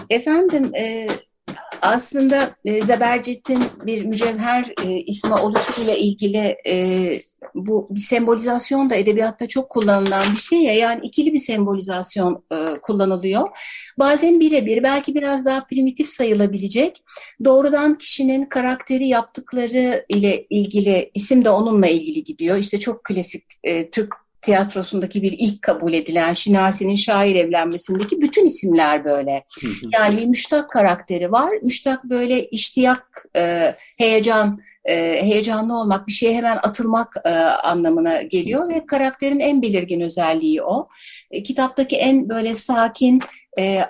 Efendim 0.10 0.72
e, 0.75 1.08
aslında 1.82 2.50
e, 2.65 2.82
Zebercet'in 2.82 3.63
bir 3.86 4.06
mücevher 4.06 4.74
e, 4.86 4.91
ismi 4.91 5.34
oluşuyla 5.34 5.96
ilgili 5.96 6.56
e, 6.67 6.75
bu 7.56 7.88
bir 7.92 8.00
sembolizasyon 8.00 8.89
da 8.89 8.96
edebiyatta 8.96 9.48
çok 9.48 9.70
kullanılan 9.70 10.24
bir 10.36 10.39
şey 10.39 10.63
ya 10.63 10.74
yani 10.74 11.00
ikili 11.04 11.34
bir 11.34 11.39
sembolizasyon 11.39 12.44
e, 12.51 12.80
kullanılıyor. 12.82 13.48
Bazen 14.00 14.39
birebir 14.39 14.84
belki 14.84 15.16
biraz 15.16 15.46
daha 15.46 15.63
primitif 15.63 16.10
sayılabilecek 16.10 17.04
doğrudan 17.46 17.94
kişinin 17.94 18.46
karakteri 18.46 19.08
yaptıkları 19.08 20.06
ile 20.10 20.46
ilgili 20.50 21.12
isim 21.13 21.46
de 21.46 21.50
onunla 21.50 21.88
ilgili 21.88 22.24
gidiyor. 22.24 22.58
İşte 22.58 22.80
çok 22.80 23.04
klasik 23.04 23.44
e, 23.63 23.89
Türk 23.89 24.13
tiyatrosundaki 24.42 25.22
bir 25.22 25.36
ilk 25.38 25.62
kabul 25.62 25.94
edilen 25.94 26.34
Şinasi'nin 26.34 26.96
şair 26.96 27.36
evlenmesindeki 27.36 28.22
bütün 28.22 28.46
isimler 28.46 29.06
böyle. 29.06 29.44
Yani 29.94 30.18
bir 30.18 30.25
müştak 30.25 30.72
karakteri 30.72 31.32
var. 31.32 31.54
Müştak 31.63 32.04
böyle 32.04 32.46
iştiyak, 32.46 33.25
e, 33.36 33.75
heyecan, 33.98 34.60
e, 34.88 35.24
heyecanlı 35.24 35.79
olmak, 35.79 36.08
bir 36.08 36.12
şeye 36.12 36.36
hemen 36.36 36.58
atılmak 36.63 37.15
e, 37.25 37.29
anlamına 37.39 38.22
geliyor 38.22 38.70
ve 38.70 38.86
karakterin 38.86 39.39
en 39.39 39.62
belirgin 39.62 40.01
özelliği 40.01 40.63
o. 40.63 40.88
E, 41.32 41.44
kitaptaki 41.44 41.98
en 41.98 42.29
böyle 42.29 42.56
sakin, 42.56 43.22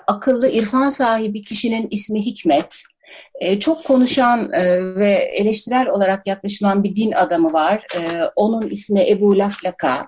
akıllı, 0.06 0.50
irfan 0.50 0.90
sahibi 0.90 1.42
kişinin 1.42 1.88
ismi 1.90 2.26
Hikmet. 2.26 2.82
Çok 3.60 3.84
konuşan 3.84 4.52
ve 4.96 5.08
eleştirel 5.10 5.88
olarak 5.88 6.26
yaklaşılan 6.26 6.84
bir 6.84 6.96
din 6.96 7.12
adamı 7.12 7.52
var. 7.52 7.86
Onun 8.36 8.62
ismi 8.62 9.10
Ebu 9.10 9.38
Laflaka 9.38 10.06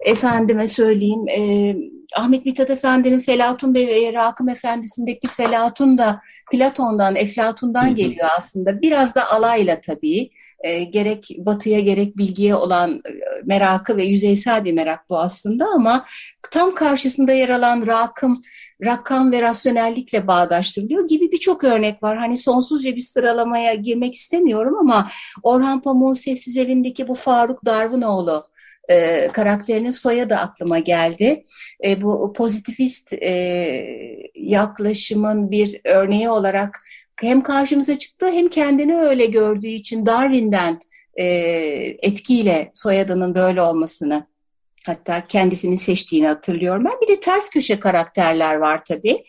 efendime 0.00 0.68
söyleyeyim 0.68 1.28
e, 1.28 1.74
Ahmet 2.16 2.46
Mithat 2.46 2.70
Efendi'nin 2.70 3.18
Felatun 3.18 3.74
Bey 3.74 3.88
ve 3.88 4.12
Rakım 4.12 4.48
Efendisi'ndeki 4.48 5.28
Felatun 5.28 5.98
da 5.98 6.20
Platon'dan, 6.52 7.16
Eflatun'dan 7.16 7.94
geliyor 7.94 8.28
aslında. 8.38 8.82
Biraz 8.82 9.14
da 9.14 9.30
alayla 9.30 9.80
tabii. 9.80 10.30
E, 10.60 10.84
gerek 10.84 11.36
batıya 11.38 11.80
gerek 11.80 12.16
bilgiye 12.16 12.54
olan 12.54 12.90
e, 12.90 13.12
merakı 13.44 13.96
ve 13.96 14.04
yüzeysel 14.04 14.64
bir 14.64 14.72
merak 14.72 15.10
bu 15.10 15.18
aslında 15.18 15.66
ama 15.66 16.06
tam 16.50 16.74
karşısında 16.74 17.32
yer 17.32 17.48
alan 17.48 17.86
Rakım 17.86 18.42
rakam 18.84 19.32
ve 19.32 19.42
rasyonellikle 19.42 20.26
bağdaştırılıyor 20.26 21.08
gibi 21.08 21.32
birçok 21.32 21.64
örnek 21.64 22.02
var. 22.02 22.18
Hani 22.18 22.38
sonsuzca 22.38 22.96
bir 22.96 23.00
sıralamaya 23.00 23.74
girmek 23.74 24.14
istemiyorum 24.14 24.76
ama 24.80 25.10
Orhan 25.42 25.82
Pamuk'un 25.82 26.12
Sessiz 26.12 26.56
Evindeki 26.56 27.08
bu 27.08 27.14
Faruk 27.14 27.64
Darwinoğlu 27.64 28.44
e, 28.90 29.28
karakterinin 29.32 29.90
soyadı 29.90 30.34
aklıma 30.34 30.78
geldi. 30.78 31.44
E, 31.84 32.02
bu 32.02 32.32
pozitivist 32.32 33.12
e, 33.12 33.30
yaklaşımın 34.34 35.50
bir 35.50 35.80
örneği 35.84 36.30
olarak 36.30 36.80
hem 37.20 37.42
karşımıza 37.42 37.98
çıktı 37.98 38.26
hem 38.26 38.48
kendini 38.48 38.96
öyle 38.96 39.26
gördüğü 39.26 39.66
için 39.66 40.06
Darwin'den 40.06 40.80
e, 41.16 41.24
etkiyle 42.02 42.70
soyadının 42.74 43.34
böyle 43.34 43.62
olmasını 43.62 44.26
hatta 44.86 45.26
kendisini 45.26 45.78
seçtiğini 45.78 46.26
hatırlıyorum. 46.26 46.84
Ben 46.84 47.00
bir 47.02 47.08
de 47.08 47.20
ters 47.20 47.50
köşe 47.50 47.80
karakterler 47.80 48.54
var 48.54 48.84
tabii. 48.84 49.24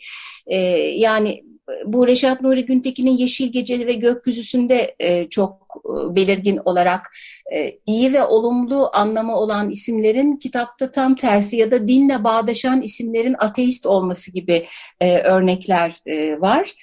E, 0.47 0.57
yani 0.77 1.43
bu 1.85 2.07
Reşat 2.07 2.41
Nuri 2.41 2.65
Güntekin'in 2.65 3.17
Yeşil 3.17 3.51
Gece 3.51 3.87
ve 3.87 3.93
Gökyüzüsü'nde 3.93 4.95
e, 4.99 5.29
çok 5.29 5.81
e, 5.85 6.15
belirgin 6.15 6.59
olarak 6.65 7.11
e, 7.53 7.79
iyi 7.85 8.13
ve 8.13 8.23
olumlu 8.23 8.89
anlamı 8.93 9.35
olan 9.35 9.69
isimlerin 9.69 10.37
kitapta 10.37 10.91
tam 10.91 11.15
tersi 11.15 11.55
ya 11.57 11.71
da 11.71 11.87
dinle 11.87 12.23
bağdaşan 12.23 12.81
isimlerin 12.81 13.35
ateist 13.39 13.85
olması 13.85 14.31
gibi 14.31 14.67
e, 14.99 15.17
örnekler 15.17 16.01
e, 16.05 16.41
var. 16.41 16.75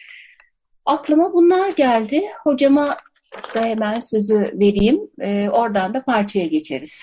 Aklıma 0.86 1.32
bunlar 1.32 1.70
geldi. 1.70 2.22
Hocama 2.44 2.96
da 3.54 3.64
hemen 3.64 4.00
sözü 4.00 4.50
vereyim. 4.54 5.00
E, 5.20 5.48
oradan 5.50 5.94
da 5.94 6.04
parçaya 6.04 6.46
geçeriz. 6.46 7.02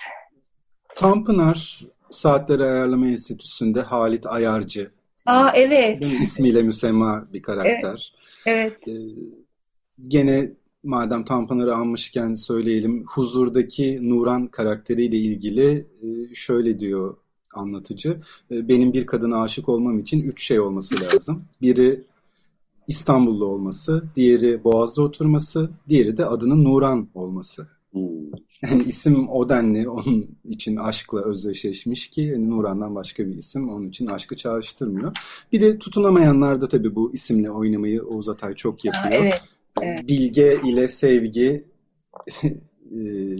Tanpınar 0.95 1.79
Saatleri 2.09 2.63
Ayarlama 2.63 3.07
Enstitüsü'nde 3.07 3.81
Halit 3.81 4.27
Ayarcı 4.27 4.91
Aa 5.25 5.51
evet. 5.55 6.05
İsmiyle 6.21 6.63
müsemma 6.63 7.27
bir 7.33 7.41
karakter. 7.41 8.13
Evet. 8.45 8.77
evet. 8.85 8.87
Ee, 8.87 8.93
gene 10.07 10.51
madem 10.83 11.23
Tanpınar'ı 11.23 11.75
almışken 11.75 12.33
söyleyelim. 12.33 13.05
Huzurdaki 13.05 14.09
Nuran 14.09 14.47
karakteriyle 14.47 15.17
ilgili 15.17 15.85
e, 16.01 16.35
şöyle 16.35 16.79
diyor 16.79 17.17
anlatıcı. 17.53 18.21
E, 18.51 18.67
benim 18.67 18.93
bir 18.93 19.05
kadına 19.05 19.41
aşık 19.41 19.69
olmam 19.69 19.99
için 19.99 20.21
üç 20.21 20.47
şey 20.47 20.59
olması 20.59 20.95
lazım. 21.05 21.45
Biri 21.61 22.03
İstanbullu 22.87 23.45
olması, 23.45 24.03
diğeri 24.15 24.63
Boğaz'da 24.63 25.01
oturması, 25.01 25.69
diğeri 25.89 26.17
de 26.17 26.25
adının 26.25 26.63
Nuran 26.63 27.07
olması. 27.13 27.67
Hmm. 27.93 28.01
Yani 28.63 28.83
isim 28.83 29.29
o 29.29 29.49
denli 29.49 29.89
onun 29.89 30.37
için 30.43 30.75
aşkla 30.75 31.29
özdeşleşmiş 31.29 32.07
ki 32.07 32.21
yani 32.21 32.49
Nuran'dan 32.49 32.95
başka 32.95 33.27
bir 33.27 33.35
isim 33.35 33.69
onun 33.69 33.89
için 33.89 34.07
aşkı 34.07 34.35
çağrıştırmıyor. 34.35 35.17
Bir 35.51 35.61
de 35.61 35.79
tutunamayanlar 35.79 36.61
da 36.61 36.67
tabii 36.67 36.95
bu 36.95 37.13
isimle 37.13 37.51
oynamayı 37.51 38.03
Oğuz 38.03 38.29
Atay 38.29 38.55
çok 38.55 38.85
yapıyor. 38.85 39.05
Aa, 39.05 39.15
evet, 39.15 39.41
evet. 39.81 40.07
Bilge 40.07 40.57
ile 40.65 40.87
sevgi 40.87 41.65
e, 42.43 42.49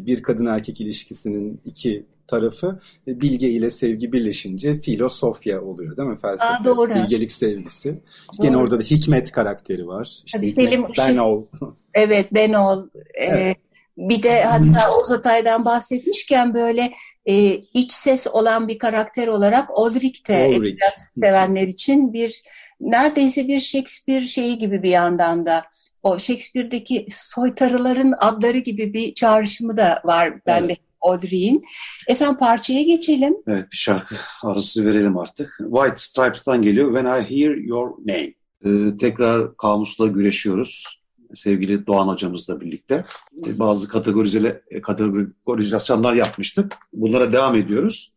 bir 0.05 0.23
kadın 0.23 0.45
erkek 0.45 0.81
ilişkisinin 0.81 1.59
iki 1.65 2.05
tarafı 2.27 2.79
e, 3.07 3.21
bilge 3.21 3.49
ile 3.49 3.69
sevgi 3.69 4.11
birleşince 4.11 4.81
filosofya 4.81 5.61
oluyor 5.61 5.97
değil 5.97 6.09
mi 6.09 6.17
felsefe? 6.17 6.53
Aa, 6.53 6.65
doğru. 6.65 6.89
Bilgelik 6.89 7.31
sevgisi. 7.31 7.89
Doğru. 7.89 8.47
Yine 8.47 8.57
orada 8.57 8.79
da 8.79 8.83
Hikmet 8.83 9.31
karakteri 9.31 9.87
var. 9.87 10.21
İşte 10.25 10.37
Tabii 10.37 10.47
Selim 10.47 10.83
ben 10.97 11.17
ol. 11.17 11.45
Evet 11.93 12.27
ben 12.31 12.53
ol. 12.53 12.87
Ee, 12.95 13.25
evet 13.25 13.57
Bir 13.99 14.23
de 14.23 14.43
hatta 14.43 14.91
Oğuz 14.91 15.11
Atay'dan 15.11 15.65
bahsetmişken 15.65 16.53
böyle 16.53 16.93
e, 17.25 17.53
iç 17.53 17.91
ses 17.91 18.27
olan 18.27 18.67
bir 18.67 18.79
karakter 18.79 19.27
olarak 19.27 19.79
Ulrich 19.79 20.27
de 20.27 20.53
Ulrich. 20.57 20.83
sevenler 21.11 21.67
için 21.67 22.13
bir 22.13 22.43
neredeyse 22.81 23.47
bir 23.47 23.59
Shakespeare 23.59 24.27
şeyi 24.27 24.57
gibi 24.57 24.83
bir 24.83 24.89
yandan 24.89 25.45
da 25.45 25.63
o 26.03 26.19
Shakespeare'deki 26.19 27.07
soytarıların 27.11 28.13
adları 28.19 28.57
gibi 28.57 28.93
bir 28.93 29.13
çağrışımı 29.13 29.77
da 29.77 30.01
var 30.05 30.45
bende 30.45 30.75
Audrey'in. 31.01 31.63
Efendim 32.07 32.37
parçaya 32.37 32.81
geçelim. 32.81 33.35
Evet 33.47 33.65
bir 33.71 33.77
şarkı 33.77 34.15
arası 34.43 34.85
verelim 34.85 35.17
artık. 35.17 35.59
White 35.59 35.97
Stripes'tan 35.97 36.61
geliyor 36.61 36.95
When 36.95 37.05
I 37.05 37.21
Hear 37.21 37.55
Your 37.55 37.89
Name. 38.05 38.33
Ee, 38.65 38.97
tekrar 38.97 39.57
kamusla 39.57 40.07
güreşiyoruz. 40.07 40.98
Sevgili 41.33 41.87
Doğan 41.87 42.07
hocamızla 42.07 42.61
birlikte. 42.61 43.05
Bazı 43.33 43.87
kategorizele, 43.87 44.61
kategorizasyonlar 44.83 46.13
yapmıştık. 46.13 46.77
Bunlara 46.93 47.33
devam 47.33 47.55
ediyoruz. 47.55 48.13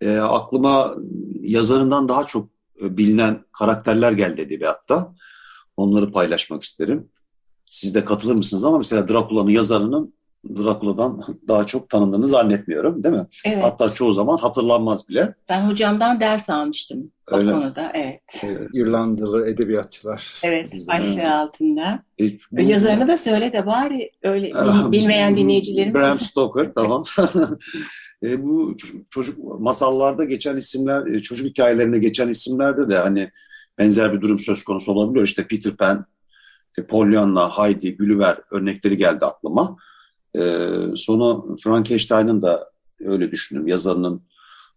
Ee, 0.00 0.18
aklıma 0.18 0.94
yazarından 1.40 2.08
daha 2.08 2.26
çok 2.26 2.48
e, 2.82 2.96
bilinen 2.96 3.44
karakterler 3.52 4.12
geldi 4.12 4.40
edebiyatta. 4.40 5.14
Onları 5.76 6.12
paylaşmak 6.12 6.62
isterim. 6.62 7.08
Siz 7.66 7.94
de 7.94 8.04
katılır 8.04 8.34
mısınız 8.34 8.64
ama 8.64 8.78
mesela 8.78 9.08
Drakula'nın 9.08 9.50
yazarının 9.50 10.14
Drakula'dan 10.56 11.22
daha 11.48 11.66
çok 11.66 11.88
tanındığını 11.88 12.28
zannetmiyorum 12.28 13.04
değil 13.04 13.14
mi? 13.14 13.26
Evet. 13.44 13.64
Hatta 13.64 13.90
çoğu 13.90 14.12
zaman 14.12 14.36
hatırlanmaz 14.36 15.08
bile. 15.08 15.34
Ben 15.48 15.60
hocamdan 15.62 16.20
ders 16.20 16.50
almıştım 16.50 17.10
Öyle 17.26 17.50
o 17.54 17.60
konuda. 17.60 17.90
Evet. 17.94 18.20
Evet, 18.42 18.66
İrlandalı 18.74 19.48
edebiyatçılar. 19.48 20.32
Evet. 20.42 20.72
Ayşe 20.88 21.28
altında. 21.30 22.02
E, 22.20 22.24
bu- 22.52 22.60
Yazarını 22.62 23.08
da 23.08 23.16
söyle 23.18 23.52
de 23.52 23.66
bari 23.66 24.10
öyle 24.22 24.46
bil- 24.54 24.92
bilmeyen 24.92 25.36
dinleyicilerimiz. 25.36 25.94
Bram 25.94 26.18
Stoker 26.20 26.72
tamam. 26.74 27.04
e, 28.22 28.42
bu 28.44 28.76
çocuk 29.10 29.60
masallarda 29.60 30.24
geçen 30.24 30.56
isimler, 30.56 31.06
e, 31.06 31.22
çocuk 31.22 31.46
hikayelerinde 31.46 31.98
geçen 31.98 32.28
isimlerde 32.28 32.88
de 32.88 32.98
hani 32.98 33.30
benzer 33.78 34.12
bir 34.12 34.20
durum 34.20 34.38
söz 34.38 34.64
konusu 34.64 34.92
olabiliyor. 34.92 35.24
İşte 35.24 35.46
Peter 35.46 35.76
Pan, 35.76 36.06
e, 36.78 36.82
Pollyanna, 36.86 37.48
Heidi, 37.58 37.96
Gulliver 37.96 38.36
örnekleri 38.50 38.96
geldi 38.96 39.24
aklıma. 39.24 39.76
E, 40.36 40.40
sonra 40.96 41.56
Frankenstein'ın 41.64 42.42
da 42.42 42.70
öyle 43.00 43.30
düşündüm. 43.30 43.68
Yazarının 43.68 44.22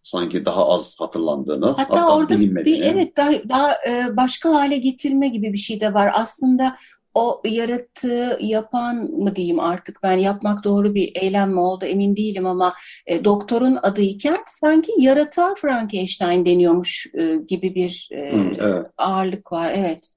sanki 0.03 0.45
daha 0.45 0.69
az 0.69 0.95
hatırlandığını, 0.99 1.65
Hatta, 1.65 2.15
orada 2.15 2.39
bir 2.39 2.81
evet 2.81 3.17
daha, 3.17 3.31
daha 3.49 3.73
e, 3.73 4.17
başka 4.17 4.49
hale 4.49 4.77
getirme 4.77 5.27
gibi 5.27 5.53
bir 5.53 5.57
şey 5.57 5.79
de 5.79 5.93
var. 5.93 6.11
Aslında 6.13 6.75
o 7.13 7.41
yaratığı 7.45 8.37
yapan 8.41 8.95
mı 8.95 9.35
diyeyim 9.35 9.59
artık 9.59 9.99
ben 10.03 10.17
yapmak 10.17 10.63
doğru 10.63 10.95
bir 10.95 11.11
eylem 11.15 11.51
mi 11.51 11.59
oldu 11.59 11.85
emin 11.85 12.15
değilim 12.15 12.45
ama 12.45 12.73
e, 13.07 13.25
doktorun 13.25 13.77
adıyken 13.83 14.37
sanki 14.47 14.91
yaratığa 14.97 15.55
Frankenstein 15.55 16.45
deniyormuş 16.45 17.07
e, 17.13 17.35
gibi 17.47 17.75
bir 17.75 18.09
e, 18.11 18.31
Hı, 18.31 18.53
evet. 18.59 18.85
ağırlık 18.97 19.51
var. 19.51 19.71
Evet. 19.75 20.09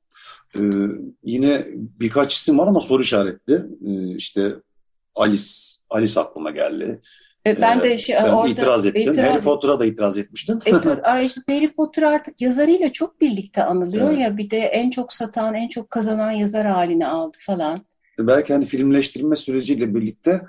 Ee, 0.59 0.61
yine 1.25 1.64
birkaç 1.75 2.35
isim 2.35 2.59
var 2.59 2.67
ama 2.67 2.81
soru 2.81 3.03
işaretli. 3.03 3.62
Ee, 3.87 4.17
işte 4.17 4.55
Alice, 5.14 5.50
Alice 5.90 6.21
aklıma 6.21 6.50
geldi. 6.50 7.00
E, 7.47 7.61
ben 7.61 7.78
Ee, 7.78 7.83
de 7.83 7.99
şey, 7.99 8.14
sen 8.14 8.33
orada 8.33 8.49
itiraz 8.49 8.87
ettin. 8.87 9.00
itiraz 9.00 9.18
Harry 9.18 9.40
Potter'a 9.42 9.80
da 9.80 9.87
itiraz 9.87 10.18
etmiştin. 10.18 10.61
E, 10.66 10.71
işte 11.25 11.40
Harry 11.49 11.73
Potter 11.73 12.02
artık 12.02 12.40
yazarıyla 12.40 12.92
çok 12.92 13.21
birlikte 13.21 13.64
anılıyor 13.64 14.09
Evet. 14.09 14.18
ya 14.18 14.37
bir 14.37 14.50
de 14.50 14.59
en 14.59 14.90
çok 14.90 15.12
satan, 15.12 15.54
en 15.54 15.68
çok 15.68 15.90
kazanan 15.90 16.30
yazar 16.30 16.66
halini 16.66 17.06
aldı 17.06 17.37
falan. 17.40 17.85
Belki 18.18 18.52
hani 18.52 18.66
filmleştirilme 18.66 19.37
süreciyle 19.37 19.94
birlikte 19.94 20.40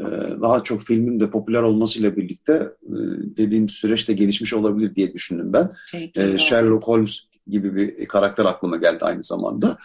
e, 0.00 0.04
daha 0.42 0.62
çok 0.64 0.82
filmin 0.82 1.20
de 1.20 1.30
popüler 1.30 1.62
olmasıyla 1.62 2.16
birlikte 2.16 2.52
e, 2.82 2.92
dediğim 3.36 3.68
süreç 3.68 4.08
de 4.08 4.12
gelişmiş 4.12 4.54
olabilir 4.54 4.94
diye 4.94 5.12
düşündüm 5.12 5.52
ben. 5.52 5.70
E, 6.16 6.38
Sherlock 6.38 6.84
Holmes 6.88 7.20
gibi 7.46 7.76
bir 7.76 8.06
karakter 8.06 8.44
aklıma 8.44 8.76
geldi 8.76 8.98
aynı 9.04 9.22
zamanda. 9.22 9.78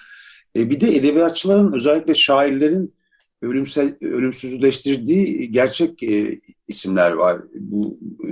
E, 0.56 0.70
bir 0.70 0.82
de 0.82 0.96
edebiyatçıların 0.96 1.74
özellikle 1.74 2.14
şairlerin 2.16 2.94
ölümsel, 3.42 3.98
ölümsüzleştirdiği 4.02 5.52
gerçek 5.52 6.04
e, 6.04 6.40
isimler 6.68 7.12
var. 7.12 7.42
Bu 7.56 8.00
e, 8.30 8.32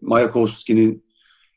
Mayakovski'nin 0.00 1.04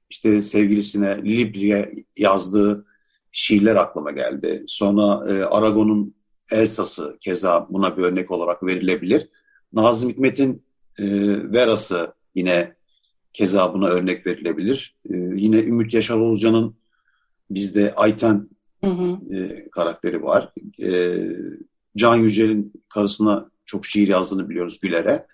işte 0.10 0.42
sevgilisine 0.42 1.24
Libri'ye 1.24 1.94
yazdığı 2.18 2.86
şiirler 3.32 3.76
aklıma 3.76 4.12
geldi. 4.12 4.64
Sonra 4.68 5.34
e, 5.34 5.44
Aragon'un 5.44 6.16
Elsas'ı 6.52 7.18
keza 7.22 7.68
buna 7.70 7.98
bir 7.98 8.04
örnek 8.04 8.32
olarak 8.32 8.64
verilebilir. 8.64 9.30
Nazım 9.74 10.10
Hikmet'in 10.10 10.64
e, 10.98 11.06
Veras'ı 11.52 12.14
yine 12.36 12.76
keza 13.34 13.74
buna 13.74 13.88
örnek 13.88 14.28
verilebilir. 14.28 14.96
E, 15.10 15.16
yine 15.16 15.60
Ümit 15.64 15.94
Yaşar 15.94 16.18
Oğuzcan'ın 16.18 16.76
bizde 17.50 17.94
Ayten 17.96 18.50
Hı 18.84 18.92
hı. 18.92 19.36
e, 19.36 19.70
karakteri 19.70 20.24
var. 20.24 20.54
E, 20.84 21.20
Can 21.98 22.16
Yücel'in 22.16 22.74
karısına 22.90 23.46
çok 23.66 23.86
şiir 23.86 24.08
yazdığını 24.08 24.50
biliyoruz 24.50 24.80
Güler'e. 24.82 25.26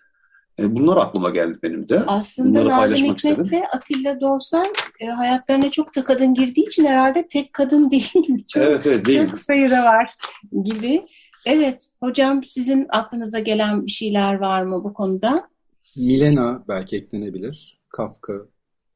E, 0.60 0.76
bunlar 0.76 0.98
aklıma 0.98 1.30
geldi 1.30 1.60
benim 1.64 1.90
de. 1.90 2.00
Aslında 2.08 2.50
Bunları 2.50 2.66
Nazım 2.70 2.78
paylaşmak 2.80 3.18
Hikmet 3.20 3.38
istedim. 3.38 3.52
ve 3.62 3.68
Atilla 3.68 4.22
Dorsay 4.22 4.68
e, 5.00 5.06
hayatlarına 5.06 5.72
çok 5.72 5.96
da 5.96 6.04
kadın 6.04 6.34
girdiği 6.34 6.68
için 6.68 6.86
herhalde 6.86 7.28
tek 7.28 7.54
kadın 7.54 7.92
değil. 7.92 8.12
Çok, 8.48 8.64
evet 8.64 8.88
evet 8.88 9.06
değil. 9.06 9.28
çok 9.28 9.40
sayıda 9.40 9.84
var 9.84 10.10
gibi. 10.64 11.06
Evet, 11.46 11.92
hocam 12.00 12.44
sizin 12.44 12.86
aklınıza 12.90 13.40
gelen 13.40 13.86
bir 13.86 13.92
şeyler 13.92 14.34
var 14.34 14.64
mı 14.64 14.82
bu 14.84 14.94
konuda? 14.94 15.50
Milena 15.98 16.64
belki 16.68 16.98
eklenebilir. 16.98 17.80
Kafka. 17.90 18.34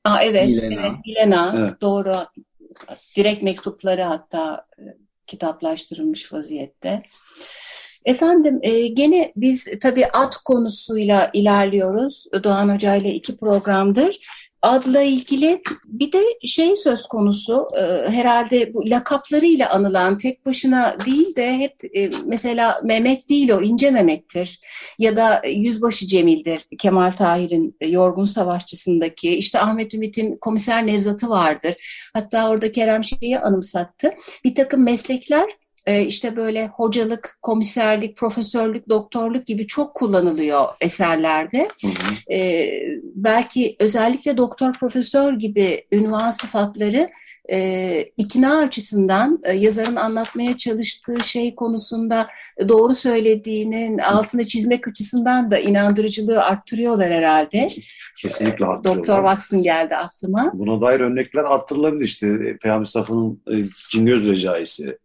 Aa, 0.05 0.21
evet, 0.23 0.49
Milena. 0.49 0.81
evet, 0.81 0.91
Milena, 1.05 1.55
Evet. 1.57 1.81
doğru. 1.81 2.13
Direkt 3.15 3.43
mektupları 3.43 4.01
hatta 4.01 4.65
e, 4.79 4.83
kitaplaştırılmış 5.31 6.33
vaziyette. 6.33 7.03
Efendim 8.05 8.59
e, 8.61 8.87
gene 8.87 9.33
biz 9.35 9.67
tabii 9.81 10.05
ad 10.05 10.33
konusuyla 10.45 11.29
ilerliyoruz. 11.33 12.25
Doğan 12.43 12.69
Hoca 12.73 12.95
ile 12.95 13.13
iki 13.13 13.37
programdır. 13.37 14.19
Adla 14.61 15.01
ilgili 15.01 15.61
bir 15.85 16.11
de 16.11 16.21
şey 16.45 16.75
söz 16.75 17.05
konusu 17.07 17.67
e, 17.77 17.81
herhalde 18.09 18.73
bu 18.73 18.89
lakaplarıyla 18.89 19.69
anılan 19.69 20.17
tek 20.17 20.45
başına 20.45 20.97
değil 21.05 21.35
de 21.35 21.57
hep 21.57 21.97
e, 21.97 22.09
mesela 22.25 22.81
Mehmet 22.83 23.29
değil 23.29 23.51
o 23.51 23.61
ince 23.61 23.91
Mehmet'tir 23.91 24.59
ya 24.99 25.17
da 25.17 25.41
Yüzbaşı 25.47 26.07
Cemil'dir 26.07 26.67
Kemal 26.79 27.11
Tahir'in 27.11 27.77
Yorgun 27.85 28.25
Savaşçısındaki 28.25 29.35
işte 29.35 29.59
Ahmet 29.59 29.93
Ümit'in 29.93 30.37
Komiser 30.37 30.87
Nevzat'ı 30.87 31.29
vardır. 31.29 32.09
Hatta 32.13 32.49
orada 32.49 32.71
Kerem 32.71 33.03
şeyi 33.03 33.39
anımsattı. 33.39 34.11
Bir 34.43 34.55
takım 34.55 34.83
meslekler 34.83 35.60
e, 35.85 36.05
işte 36.05 36.35
böyle 36.35 36.67
hocalık, 36.67 37.37
komiserlik, 37.41 38.17
profesörlük, 38.17 38.89
doktorluk 38.89 39.47
gibi 39.47 39.67
çok 39.67 39.95
kullanılıyor 39.95 40.65
eserlerde. 40.81 41.67
Hı 41.81 41.87
hı. 41.87 42.33
E, 42.33 42.69
belki 43.03 43.75
özellikle 43.79 44.37
doktor, 44.37 44.73
profesör 44.73 45.33
gibi 45.33 45.85
ünvan 45.91 46.31
sıfatları 46.31 47.09
e, 47.51 48.05
ikna 48.17 48.57
açısından 48.57 49.39
e, 49.43 49.53
yazarın 49.53 49.95
anlatmaya 49.95 50.57
çalıştığı 50.57 51.23
şey 51.23 51.55
konusunda 51.55 52.27
doğru 52.69 52.95
söylediğinin 52.95 53.97
altını 53.97 54.47
çizmek 54.47 54.87
açısından 54.87 55.51
da 55.51 55.59
inandırıcılığı 55.59 56.43
arttırıyorlar 56.43 57.11
herhalde. 57.11 57.69
Kesinlikle 58.17 58.65
haklı. 58.65 58.83
Doktor 58.83 59.15
Watson 59.15 59.61
geldi 59.61 59.95
aklıma. 59.95 60.51
Buna 60.53 60.81
dair 60.81 60.99
örnekler 60.99 61.43
arttırılabilir. 61.43 62.05
İşte 62.05 62.57
Peygamber 62.61 62.85
Safa'nın 62.85 63.41
e, 63.51 63.55
Cingöz 63.91 64.27
Recaisi, 64.27 64.97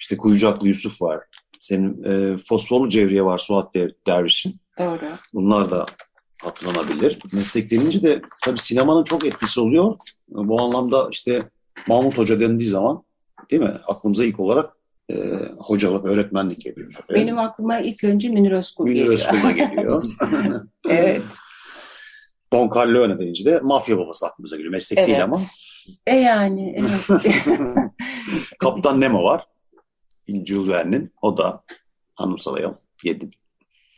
işte 0.00 0.16
Kuyucaklı 0.16 0.68
Yusuf 0.68 1.02
var. 1.02 1.20
Senin 1.60 2.04
e, 2.04 2.38
Fosforlu 2.48 2.88
Cevriye 2.88 3.24
var 3.24 3.38
Suat 3.38 3.74
Der- 3.74 3.92
Derviş'in. 4.06 4.56
Doğru. 4.78 5.00
Bunlar 5.34 5.70
da 5.70 5.86
hatırlanabilir. 6.42 7.18
Meslek 7.32 7.70
denince 7.70 8.02
de 8.02 8.22
tabii 8.44 8.58
sinemanın 8.58 9.04
çok 9.04 9.26
etkisi 9.26 9.60
oluyor. 9.60 9.96
Bu 10.28 10.60
anlamda 10.60 11.08
işte 11.12 11.42
Mahmut 11.88 12.18
Hoca 12.18 12.40
dendiği 12.40 12.68
zaman 12.70 13.02
değil 13.50 13.62
mi? 13.62 13.72
Aklımıza 13.86 14.24
ilk 14.24 14.40
olarak 14.40 14.72
e, 15.12 15.14
hocalık, 15.58 16.04
öğretmenlik 16.06 16.60
geliyor. 16.64 16.92
Benim 17.14 17.38
aklıma 17.38 17.78
ilk 17.78 18.04
önce 18.04 18.28
Münir 18.28 18.52
Özkul 18.52 18.84
Münir 18.84 18.96
geliyor. 18.96 19.12
Özkul'da 19.14 19.50
geliyor. 19.50 20.04
Evet. 20.88 21.22
Don 22.52 22.68
Corleone 22.70 23.18
deyince 23.18 23.44
de 23.44 23.60
mafya 23.60 23.98
babası 23.98 24.26
aklımıza 24.26 24.56
geliyor. 24.56 24.72
Meslek 24.72 24.98
Evet. 24.98 25.08
değil 25.08 25.24
ama. 25.24 25.36
E 26.06 26.16
yani 26.16 26.76
evet. 26.78 27.22
Kaptan 28.58 29.00
Nemo 29.00 29.24
var. 29.24 29.46
Jules 30.28 30.68
Verne'in. 30.68 31.12
O 31.22 31.36
da 31.36 31.64
hanımsalayalım. 32.14 32.76
Yedim. 33.04 33.30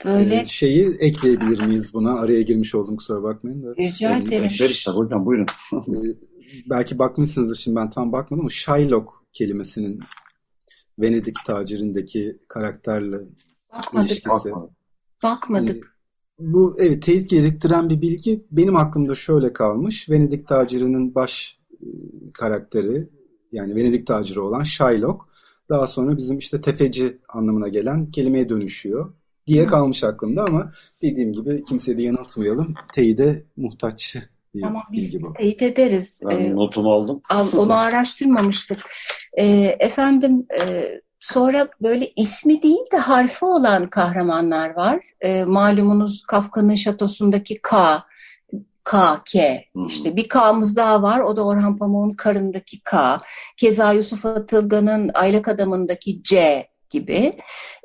Böyle 0.04 0.36
Ee, 0.40 0.46
şeyi 0.46 0.88
ekleyebilir 1.00 1.66
miyiz 1.66 1.94
buna? 1.94 2.20
Araya 2.20 2.42
girmiş 2.42 2.74
oldum 2.74 2.96
kusura 2.96 3.22
bakmayın 3.22 3.62
da. 3.62 3.74
rica 3.76 4.10
Yani 4.10 4.28
ederim. 4.28 4.44
Bekleriz 4.44 4.84
tabii 4.84 4.96
hocam 4.96 5.26
buyurun. 5.26 5.46
Ee, 5.72 6.16
belki 6.70 6.98
bakmışsınızdır 6.98 7.54
şimdi 7.56 7.76
ben 7.76 7.90
tam 7.90 8.12
bakmadım 8.12 8.40
ama 8.40 8.48
Shylock 8.48 9.08
kelimesinin 9.32 10.00
Venedik 10.98 11.36
tacirindeki 11.46 12.38
karakterle 12.48 13.16
Bakmadık. 13.72 14.10
ilişkisi. 14.10 14.50
Bakma. 14.50 14.68
Bakmadık. 15.22 15.96
Bu 16.38 16.76
evet 16.78 17.02
teyit 17.02 17.30
gerektiren 17.30 17.90
bir 17.90 18.00
bilgi 18.00 18.46
benim 18.50 18.76
aklımda 18.76 19.14
şöyle 19.14 19.52
kalmış. 19.52 20.10
Venedik 20.10 20.48
tacirinin 20.48 21.14
baş 21.14 21.58
e, 21.72 21.86
karakteri 22.34 23.08
yani 23.52 23.74
Venedik 23.74 24.06
taciri 24.06 24.40
olan 24.40 24.62
Shylock 24.62 25.22
daha 25.70 25.86
sonra 25.86 26.16
bizim 26.16 26.38
işte 26.38 26.60
tefeci 26.60 27.18
anlamına 27.28 27.68
gelen 27.68 28.06
kelimeye 28.06 28.48
dönüşüyor 28.48 29.12
diye 29.46 29.66
kalmış 29.66 30.04
aklımda 30.04 30.44
ama 30.44 30.72
dediğim 31.02 31.32
gibi 31.32 31.64
kimseyi 31.64 31.96
de 31.98 32.02
yanıltmayalım. 32.02 32.74
Teyide 32.94 33.44
muhtaç 33.56 34.16
bir 34.54 34.62
Ama 34.62 34.82
biz 34.92 35.14
bilgi 35.14 35.24
bu. 35.24 35.32
teyit 35.32 35.62
ederiz. 35.62 36.20
Ben 36.30 36.38
Ee, 36.38 36.54
notumu 36.54 36.92
aldım. 36.92 37.20
al- 37.30 37.52
onu 37.58 37.72
araştırmamıştık. 37.74 38.78
Ee, 39.38 39.76
efendim 39.80 40.46
e, 40.60 40.90
sonra 41.20 41.68
böyle 41.82 42.12
ismi 42.16 42.62
değil 42.62 42.90
de 42.92 42.96
harfi 42.96 43.44
olan 43.44 43.90
kahramanlar 43.90 44.76
var. 44.76 45.00
Ee, 45.20 45.44
malumunuz 45.44 46.22
Kafka'nın 46.22 46.74
şatosundaki 46.74 47.58
K, 47.62 48.02
K, 48.84 49.20
K. 49.24 49.64
İşte 49.88 50.16
bir 50.16 50.28
K'mız 50.28 50.76
daha 50.76 51.02
var. 51.02 51.20
O 51.20 51.36
da 51.36 51.46
Orhan 51.46 51.76
Pamuk'un 51.76 52.12
karındaki 52.12 52.82
K. 52.82 53.20
Keza 53.56 53.92
Yusuf 53.92 54.26
Atılgan'ın 54.26 55.10
Aylak 55.14 55.48
Adamı'ndaki 55.48 56.22
C 56.22 56.66
gibi. 56.90 57.36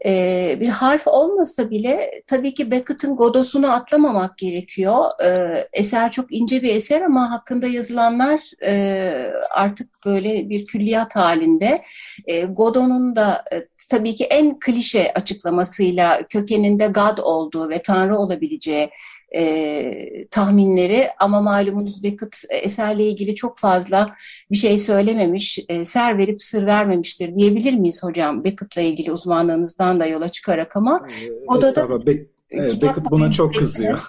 Ee, 0.06 0.58
bir 0.60 0.68
harf 0.68 1.08
olmasa 1.08 1.70
bile 1.70 2.12
tabii 2.28 2.54
ki 2.54 2.72
Beckett'in 2.72 3.16
Godos'unu 3.16 3.72
atlamamak 3.72 4.38
gerekiyor. 4.38 5.06
Ee, 5.24 5.68
eser 5.74 6.12
çok 6.12 6.34
ince 6.34 6.62
bir 6.62 6.76
eser 6.76 7.02
ama 7.02 7.32
hakkında 7.32 7.68
yazılanlar 7.68 8.42
e, 8.66 9.32
artık 9.52 10.06
böyle 10.06 10.50
bir 10.50 10.66
külliyat 10.66 11.16
halinde. 11.16 11.84
E, 12.26 12.46
Godot'un 12.46 13.16
da 13.16 13.44
e, 13.54 13.68
tabii 13.90 14.16
ki 14.16 14.24
en 14.24 14.60
klişe 14.60 15.14
açıklamasıyla 15.14 16.22
kökeninde 16.28 16.88
God 16.88 17.18
olduğu 17.18 17.70
ve 17.70 17.82
Tanrı 17.82 18.18
olabileceği 18.18 18.90
e, 19.36 20.28
tahminleri 20.32 21.08
ama 21.20 21.42
malumunuz 21.42 22.04
Beckett 22.04 22.36
e, 22.50 22.56
eserle 22.58 23.06
ilgili 23.08 23.36
çok 23.36 23.58
fazla 23.58 24.16
bir 24.52 24.58
şey 24.58 24.80
söylememiş, 24.80 25.60
e, 25.70 25.86
ser 25.86 26.18
verip 26.18 26.42
sır 26.42 26.66
vermemiştir 26.66 27.36
diyebilir 27.36 27.74
miyiz 27.74 28.04
hocam 28.04 28.44
Beckett'la 28.44 28.82
ilgili 28.82 29.12
uzmanlığınızdan 29.12 30.00
da 30.00 30.06
yola 30.06 30.30
çıkarak 30.30 30.76
ama 30.78 31.08
O 31.48 31.58
da 31.58 31.62
da- 31.62 31.68
estağfurullah. 31.68 32.06
Be- 32.06 32.26
evet, 32.52 32.82
Beckett 32.82 33.12
buna 33.12 33.32
çok 33.32 33.56
kızıyor. 33.56 34.00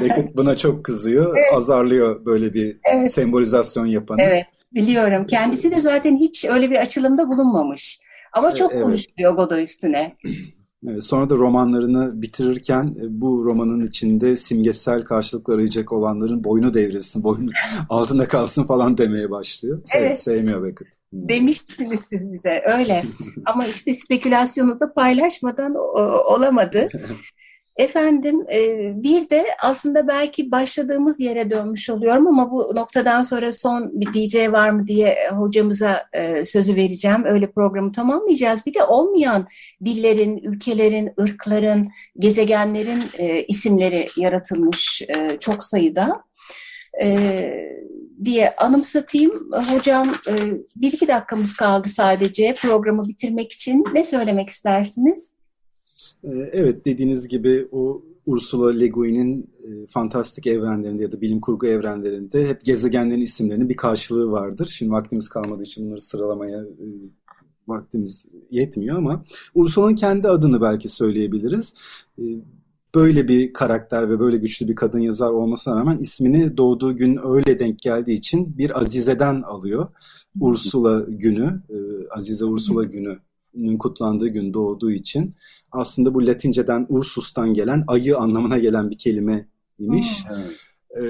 Beckett 0.00 0.36
buna 0.36 0.56
çok 0.56 0.84
kızıyor. 0.84 1.36
Azarlıyor 1.54 2.24
böyle 2.24 2.54
bir 2.54 2.76
Evet. 2.94 3.12
sembolizasyon 3.12 3.86
yapanı. 3.86 4.22
Evet, 4.22 4.46
biliyorum. 4.74 5.26
Kendisi 5.26 5.70
de 5.70 5.78
zaten 5.80 6.16
hiç 6.16 6.44
öyle 6.44 6.70
bir 6.70 6.76
açılımda 6.76 7.28
bulunmamış. 7.28 8.00
Ama 8.32 8.54
çok 8.54 8.72
Evet. 8.72 8.82
konuşuluyor 8.82 9.32
Godot 9.32 9.58
üstüne. 9.58 10.16
Sonra 11.00 11.30
da 11.30 11.34
romanlarını 11.34 12.22
bitirirken 12.22 12.84
e, 12.84 13.20
bu 13.20 13.44
romanın 13.44 13.80
içinde 13.86 14.36
simgesel 14.36 15.04
karşılık 15.04 15.48
arayacak 15.48 15.92
olanların 15.92 16.44
boynu 16.44 16.74
devrilsin, 16.74 17.24
boynu 17.24 17.50
altında 17.88 18.28
kalsın 18.28 18.64
falan 18.64 18.98
demeye 18.98 19.30
başlıyor. 19.30 19.82
Evet, 19.94 20.20
sevmiyor 20.20 20.64
Beckett. 20.64 20.88
Hmm. 21.10 21.28
Demiştiniz 21.28 22.00
siz 22.00 22.32
bize 22.32 22.62
öyle. 22.78 23.02
Ama 23.44 23.66
işte 23.66 23.94
spekülasyonu 23.94 24.80
da 24.80 24.92
paylaşmadan 24.94 25.74
o- 25.74 26.34
olamadı. 26.34 26.88
Efendim 27.76 28.46
e, 28.52 28.92
bir 29.02 29.30
de 29.30 29.46
aslında 29.62 30.08
belki 30.08 30.50
başladığımız 30.50 31.20
yere 31.20 31.50
dönmüş 31.50 31.90
oluyorum 31.90 32.26
ama 32.26 32.50
bu 32.50 32.72
noktadan 32.74 33.22
sonra 33.22 33.52
son 33.52 34.00
bir 34.00 34.12
DJ 34.12 34.52
var 34.52 34.70
mı 34.70 34.86
diye 34.86 35.28
hocamıza 35.30 36.06
e, 36.12 36.44
sözü 36.44 36.76
vereceğim. 36.76 37.24
Öyle 37.24 37.50
programı 37.50 37.92
tamamlayacağız. 37.92 38.66
Bir 38.66 38.74
de 38.74 38.84
olmayan 38.84 39.46
dillerin, 39.84 40.38
ülkelerin, 40.38 41.10
ırkların, 41.20 41.88
gezegenlerin 42.18 43.02
e, 43.18 43.42
isimleri 43.42 44.08
yaratılmış 44.16 45.02
e, 45.08 45.38
çok 45.40 45.64
sayıda. 45.64 46.24
E, 47.02 47.74
diye 48.24 48.54
anımsatayım. 48.56 49.50
Hocam 49.52 50.14
e, 50.28 50.32
bir 50.76 50.92
iki 50.92 51.08
dakikamız 51.08 51.56
kaldı 51.56 51.88
sadece 51.88 52.54
programı 52.54 53.08
bitirmek 53.08 53.52
için. 53.52 53.84
Ne 53.94 54.04
söylemek 54.04 54.48
istersiniz? 54.48 55.34
Ee, 56.24 56.50
Evet 56.52 56.84
dediğiniz 56.84 57.28
gibi 57.28 57.68
o 57.72 58.02
Ursula 58.26 58.70
Le 58.70 58.88
Guin'in 58.88 59.42
e, 59.42 59.86
fantastik 59.86 60.46
evrenlerinde 60.46 61.02
ya 61.02 61.12
da 61.12 61.20
bilim 61.20 61.40
kurgu 61.40 61.66
evrenlerinde 61.66 62.48
hep 62.48 62.64
gezegenlerin 62.64 63.20
isimlerinin 63.20 63.68
bir 63.68 63.76
karşılığı 63.76 64.30
vardır. 64.30 64.66
Şimdi 64.66 64.92
vaktimiz 64.92 65.28
kalmadığı 65.28 65.62
için 65.62 65.86
bunları 65.86 66.00
sıralamaya 66.00 66.58
e, 66.60 66.86
vaktimiz 67.68 68.26
yetmiyor 68.50 68.96
ama 68.96 69.24
Ursula'nın 69.54 69.94
kendi 69.94 70.28
adını 70.28 70.60
belki 70.60 70.88
söyleyebiliriz. 70.88 71.74
E, 72.18 72.22
Böyle 72.94 73.28
bir 73.28 73.52
karakter 73.52 74.10
ve 74.10 74.20
böyle 74.20 74.36
güçlü 74.36 74.68
bir 74.68 74.74
kadın 74.74 74.98
yazar 74.98 75.30
olmasına 75.30 75.76
rağmen 75.76 75.98
ismini 75.98 76.56
doğduğu 76.56 76.96
gün 76.96 77.18
öyle 77.24 77.58
denk 77.58 77.78
geldiği 77.78 78.12
için 78.12 78.58
bir 78.58 78.78
Azize'den 78.78 79.42
alıyor. 79.42 79.88
Ursula 80.40 81.00
günü, 81.08 81.62
Azize 82.10 82.44
Ursula 82.44 82.84
günü'nün 82.84 83.78
kutlandığı 83.78 84.28
gün 84.28 84.54
doğduğu 84.54 84.92
için 84.92 85.34
aslında 85.74 86.14
bu 86.14 86.26
Latinceden 86.26 86.86
Ursus'tan 86.88 87.54
gelen 87.54 87.84
ayı 87.86 88.18
anlamına 88.18 88.58
gelen 88.58 88.90
bir 88.90 88.98
kelimeymiş. 88.98 90.24
Evet. 90.34 90.52
E, 90.96 91.02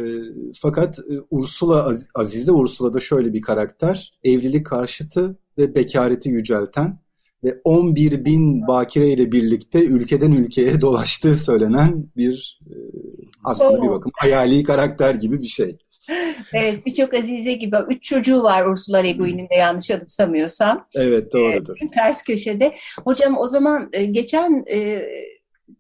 fakat 0.61 0.98
e, 0.98 1.12
Ursula 1.31 1.85
Az- 1.85 2.09
Azize 2.14 2.53
Ursula 2.53 2.92
da 2.94 3.00
şöyle 3.00 3.33
bir 3.33 3.42
karakter. 3.42 4.12
Evlilik 4.24 4.66
karşıtı 4.66 5.38
ve 5.59 5.74
bekareti 5.74 6.29
yücelten 6.29 6.98
ve 7.44 7.61
11 7.64 8.24
bin 8.24 8.66
bakire 8.66 9.09
ile 9.09 9.33
birlikte 9.33 9.85
ülkeden 9.85 10.33
ülkeye 10.33 10.81
dolaştığı 10.81 11.35
söylenen 11.37 12.07
bir 12.16 12.61
e, 12.66 12.74
aslında 13.44 13.83
bir 13.83 13.88
bakım 13.88 14.12
hayali 14.14 14.62
karakter 14.62 15.14
gibi 15.14 15.40
bir 15.40 15.46
şey. 15.46 15.79
Evet, 16.55 16.87
birçok 16.87 17.14
Azize 17.14 17.53
gibi. 17.53 17.77
Üç 17.88 18.03
çocuğu 18.03 18.43
var 18.43 18.67
Ursula 18.67 18.99
Le 18.99 19.12
Guin'in 19.12 19.49
de 19.49 19.55
yanlış 19.55 19.90
anımsamıyorsam. 19.90 20.87
Evet 20.95 21.33
doğrudur. 21.33 21.77
Ters 21.95 22.23
köşede. 22.23 22.75
Hocam 23.05 23.37
o 23.38 23.49
zaman 23.49 23.90
e, 23.93 24.05
geçen 24.05 24.64
e, 24.71 25.03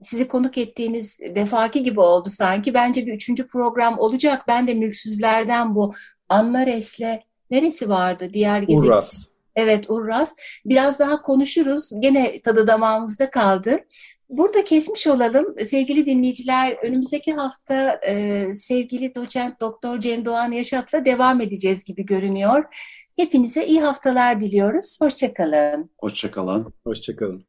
sizi 0.02 0.28
konuk 0.28 0.58
ettiğimiz 0.58 1.18
defaki 1.20 1.82
gibi 1.82 2.00
oldu 2.00 2.28
sanki. 2.28 2.74
Bence 2.74 3.06
bir 3.06 3.12
üçüncü 3.12 3.46
program 3.46 3.98
olacak. 3.98 4.42
Ben 4.48 4.68
de 4.68 4.74
mülksüzlerden 4.74 5.74
bu 5.74 5.94
Annares'le 6.28 7.20
neresi 7.50 7.88
vardı? 7.88 8.30
Diğer 8.32 8.62
gezegen. 8.62 8.86
Urras. 8.86 9.28
Evet 9.56 9.84
Urras. 9.88 10.34
Biraz 10.64 10.98
daha 10.98 11.22
konuşuruz. 11.22 11.90
Gene 12.00 12.40
tadı 12.40 12.66
damağımızda 12.66 13.30
kaldı. 13.30 13.78
Burada 14.28 14.64
kesmiş 14.64 15.06
olalım. 15.06 15.54
Sevgili 15.64 16.06
dinleyiciler, 16.06 16.76
önümüzdeki 16.82 17.32
hafta 17.32 18.00
e, 18.06 18.44
sevgili 18.54 19.14
doçent 19.14 19.60
doktor 19.60 20.00
Cem 20.00 20.24
Doğan 20.24 20.52
Yaşat'la 20.52 21.04
devam 21.04 21.40
edeceğiz 21.40 21.84
gibi 21.84 22.06
görünüyor. 22.06 22.64
Hepinize 23.16 23.66
iyi 23.66 23.80
haftalar 23.80 24.40
diliyoruz. 24.40 24.98
Hoşçakalın. 25.00 25.90
Hoşçakalın. 25.98 26.74
Hoşçakalın. 26.84 27.42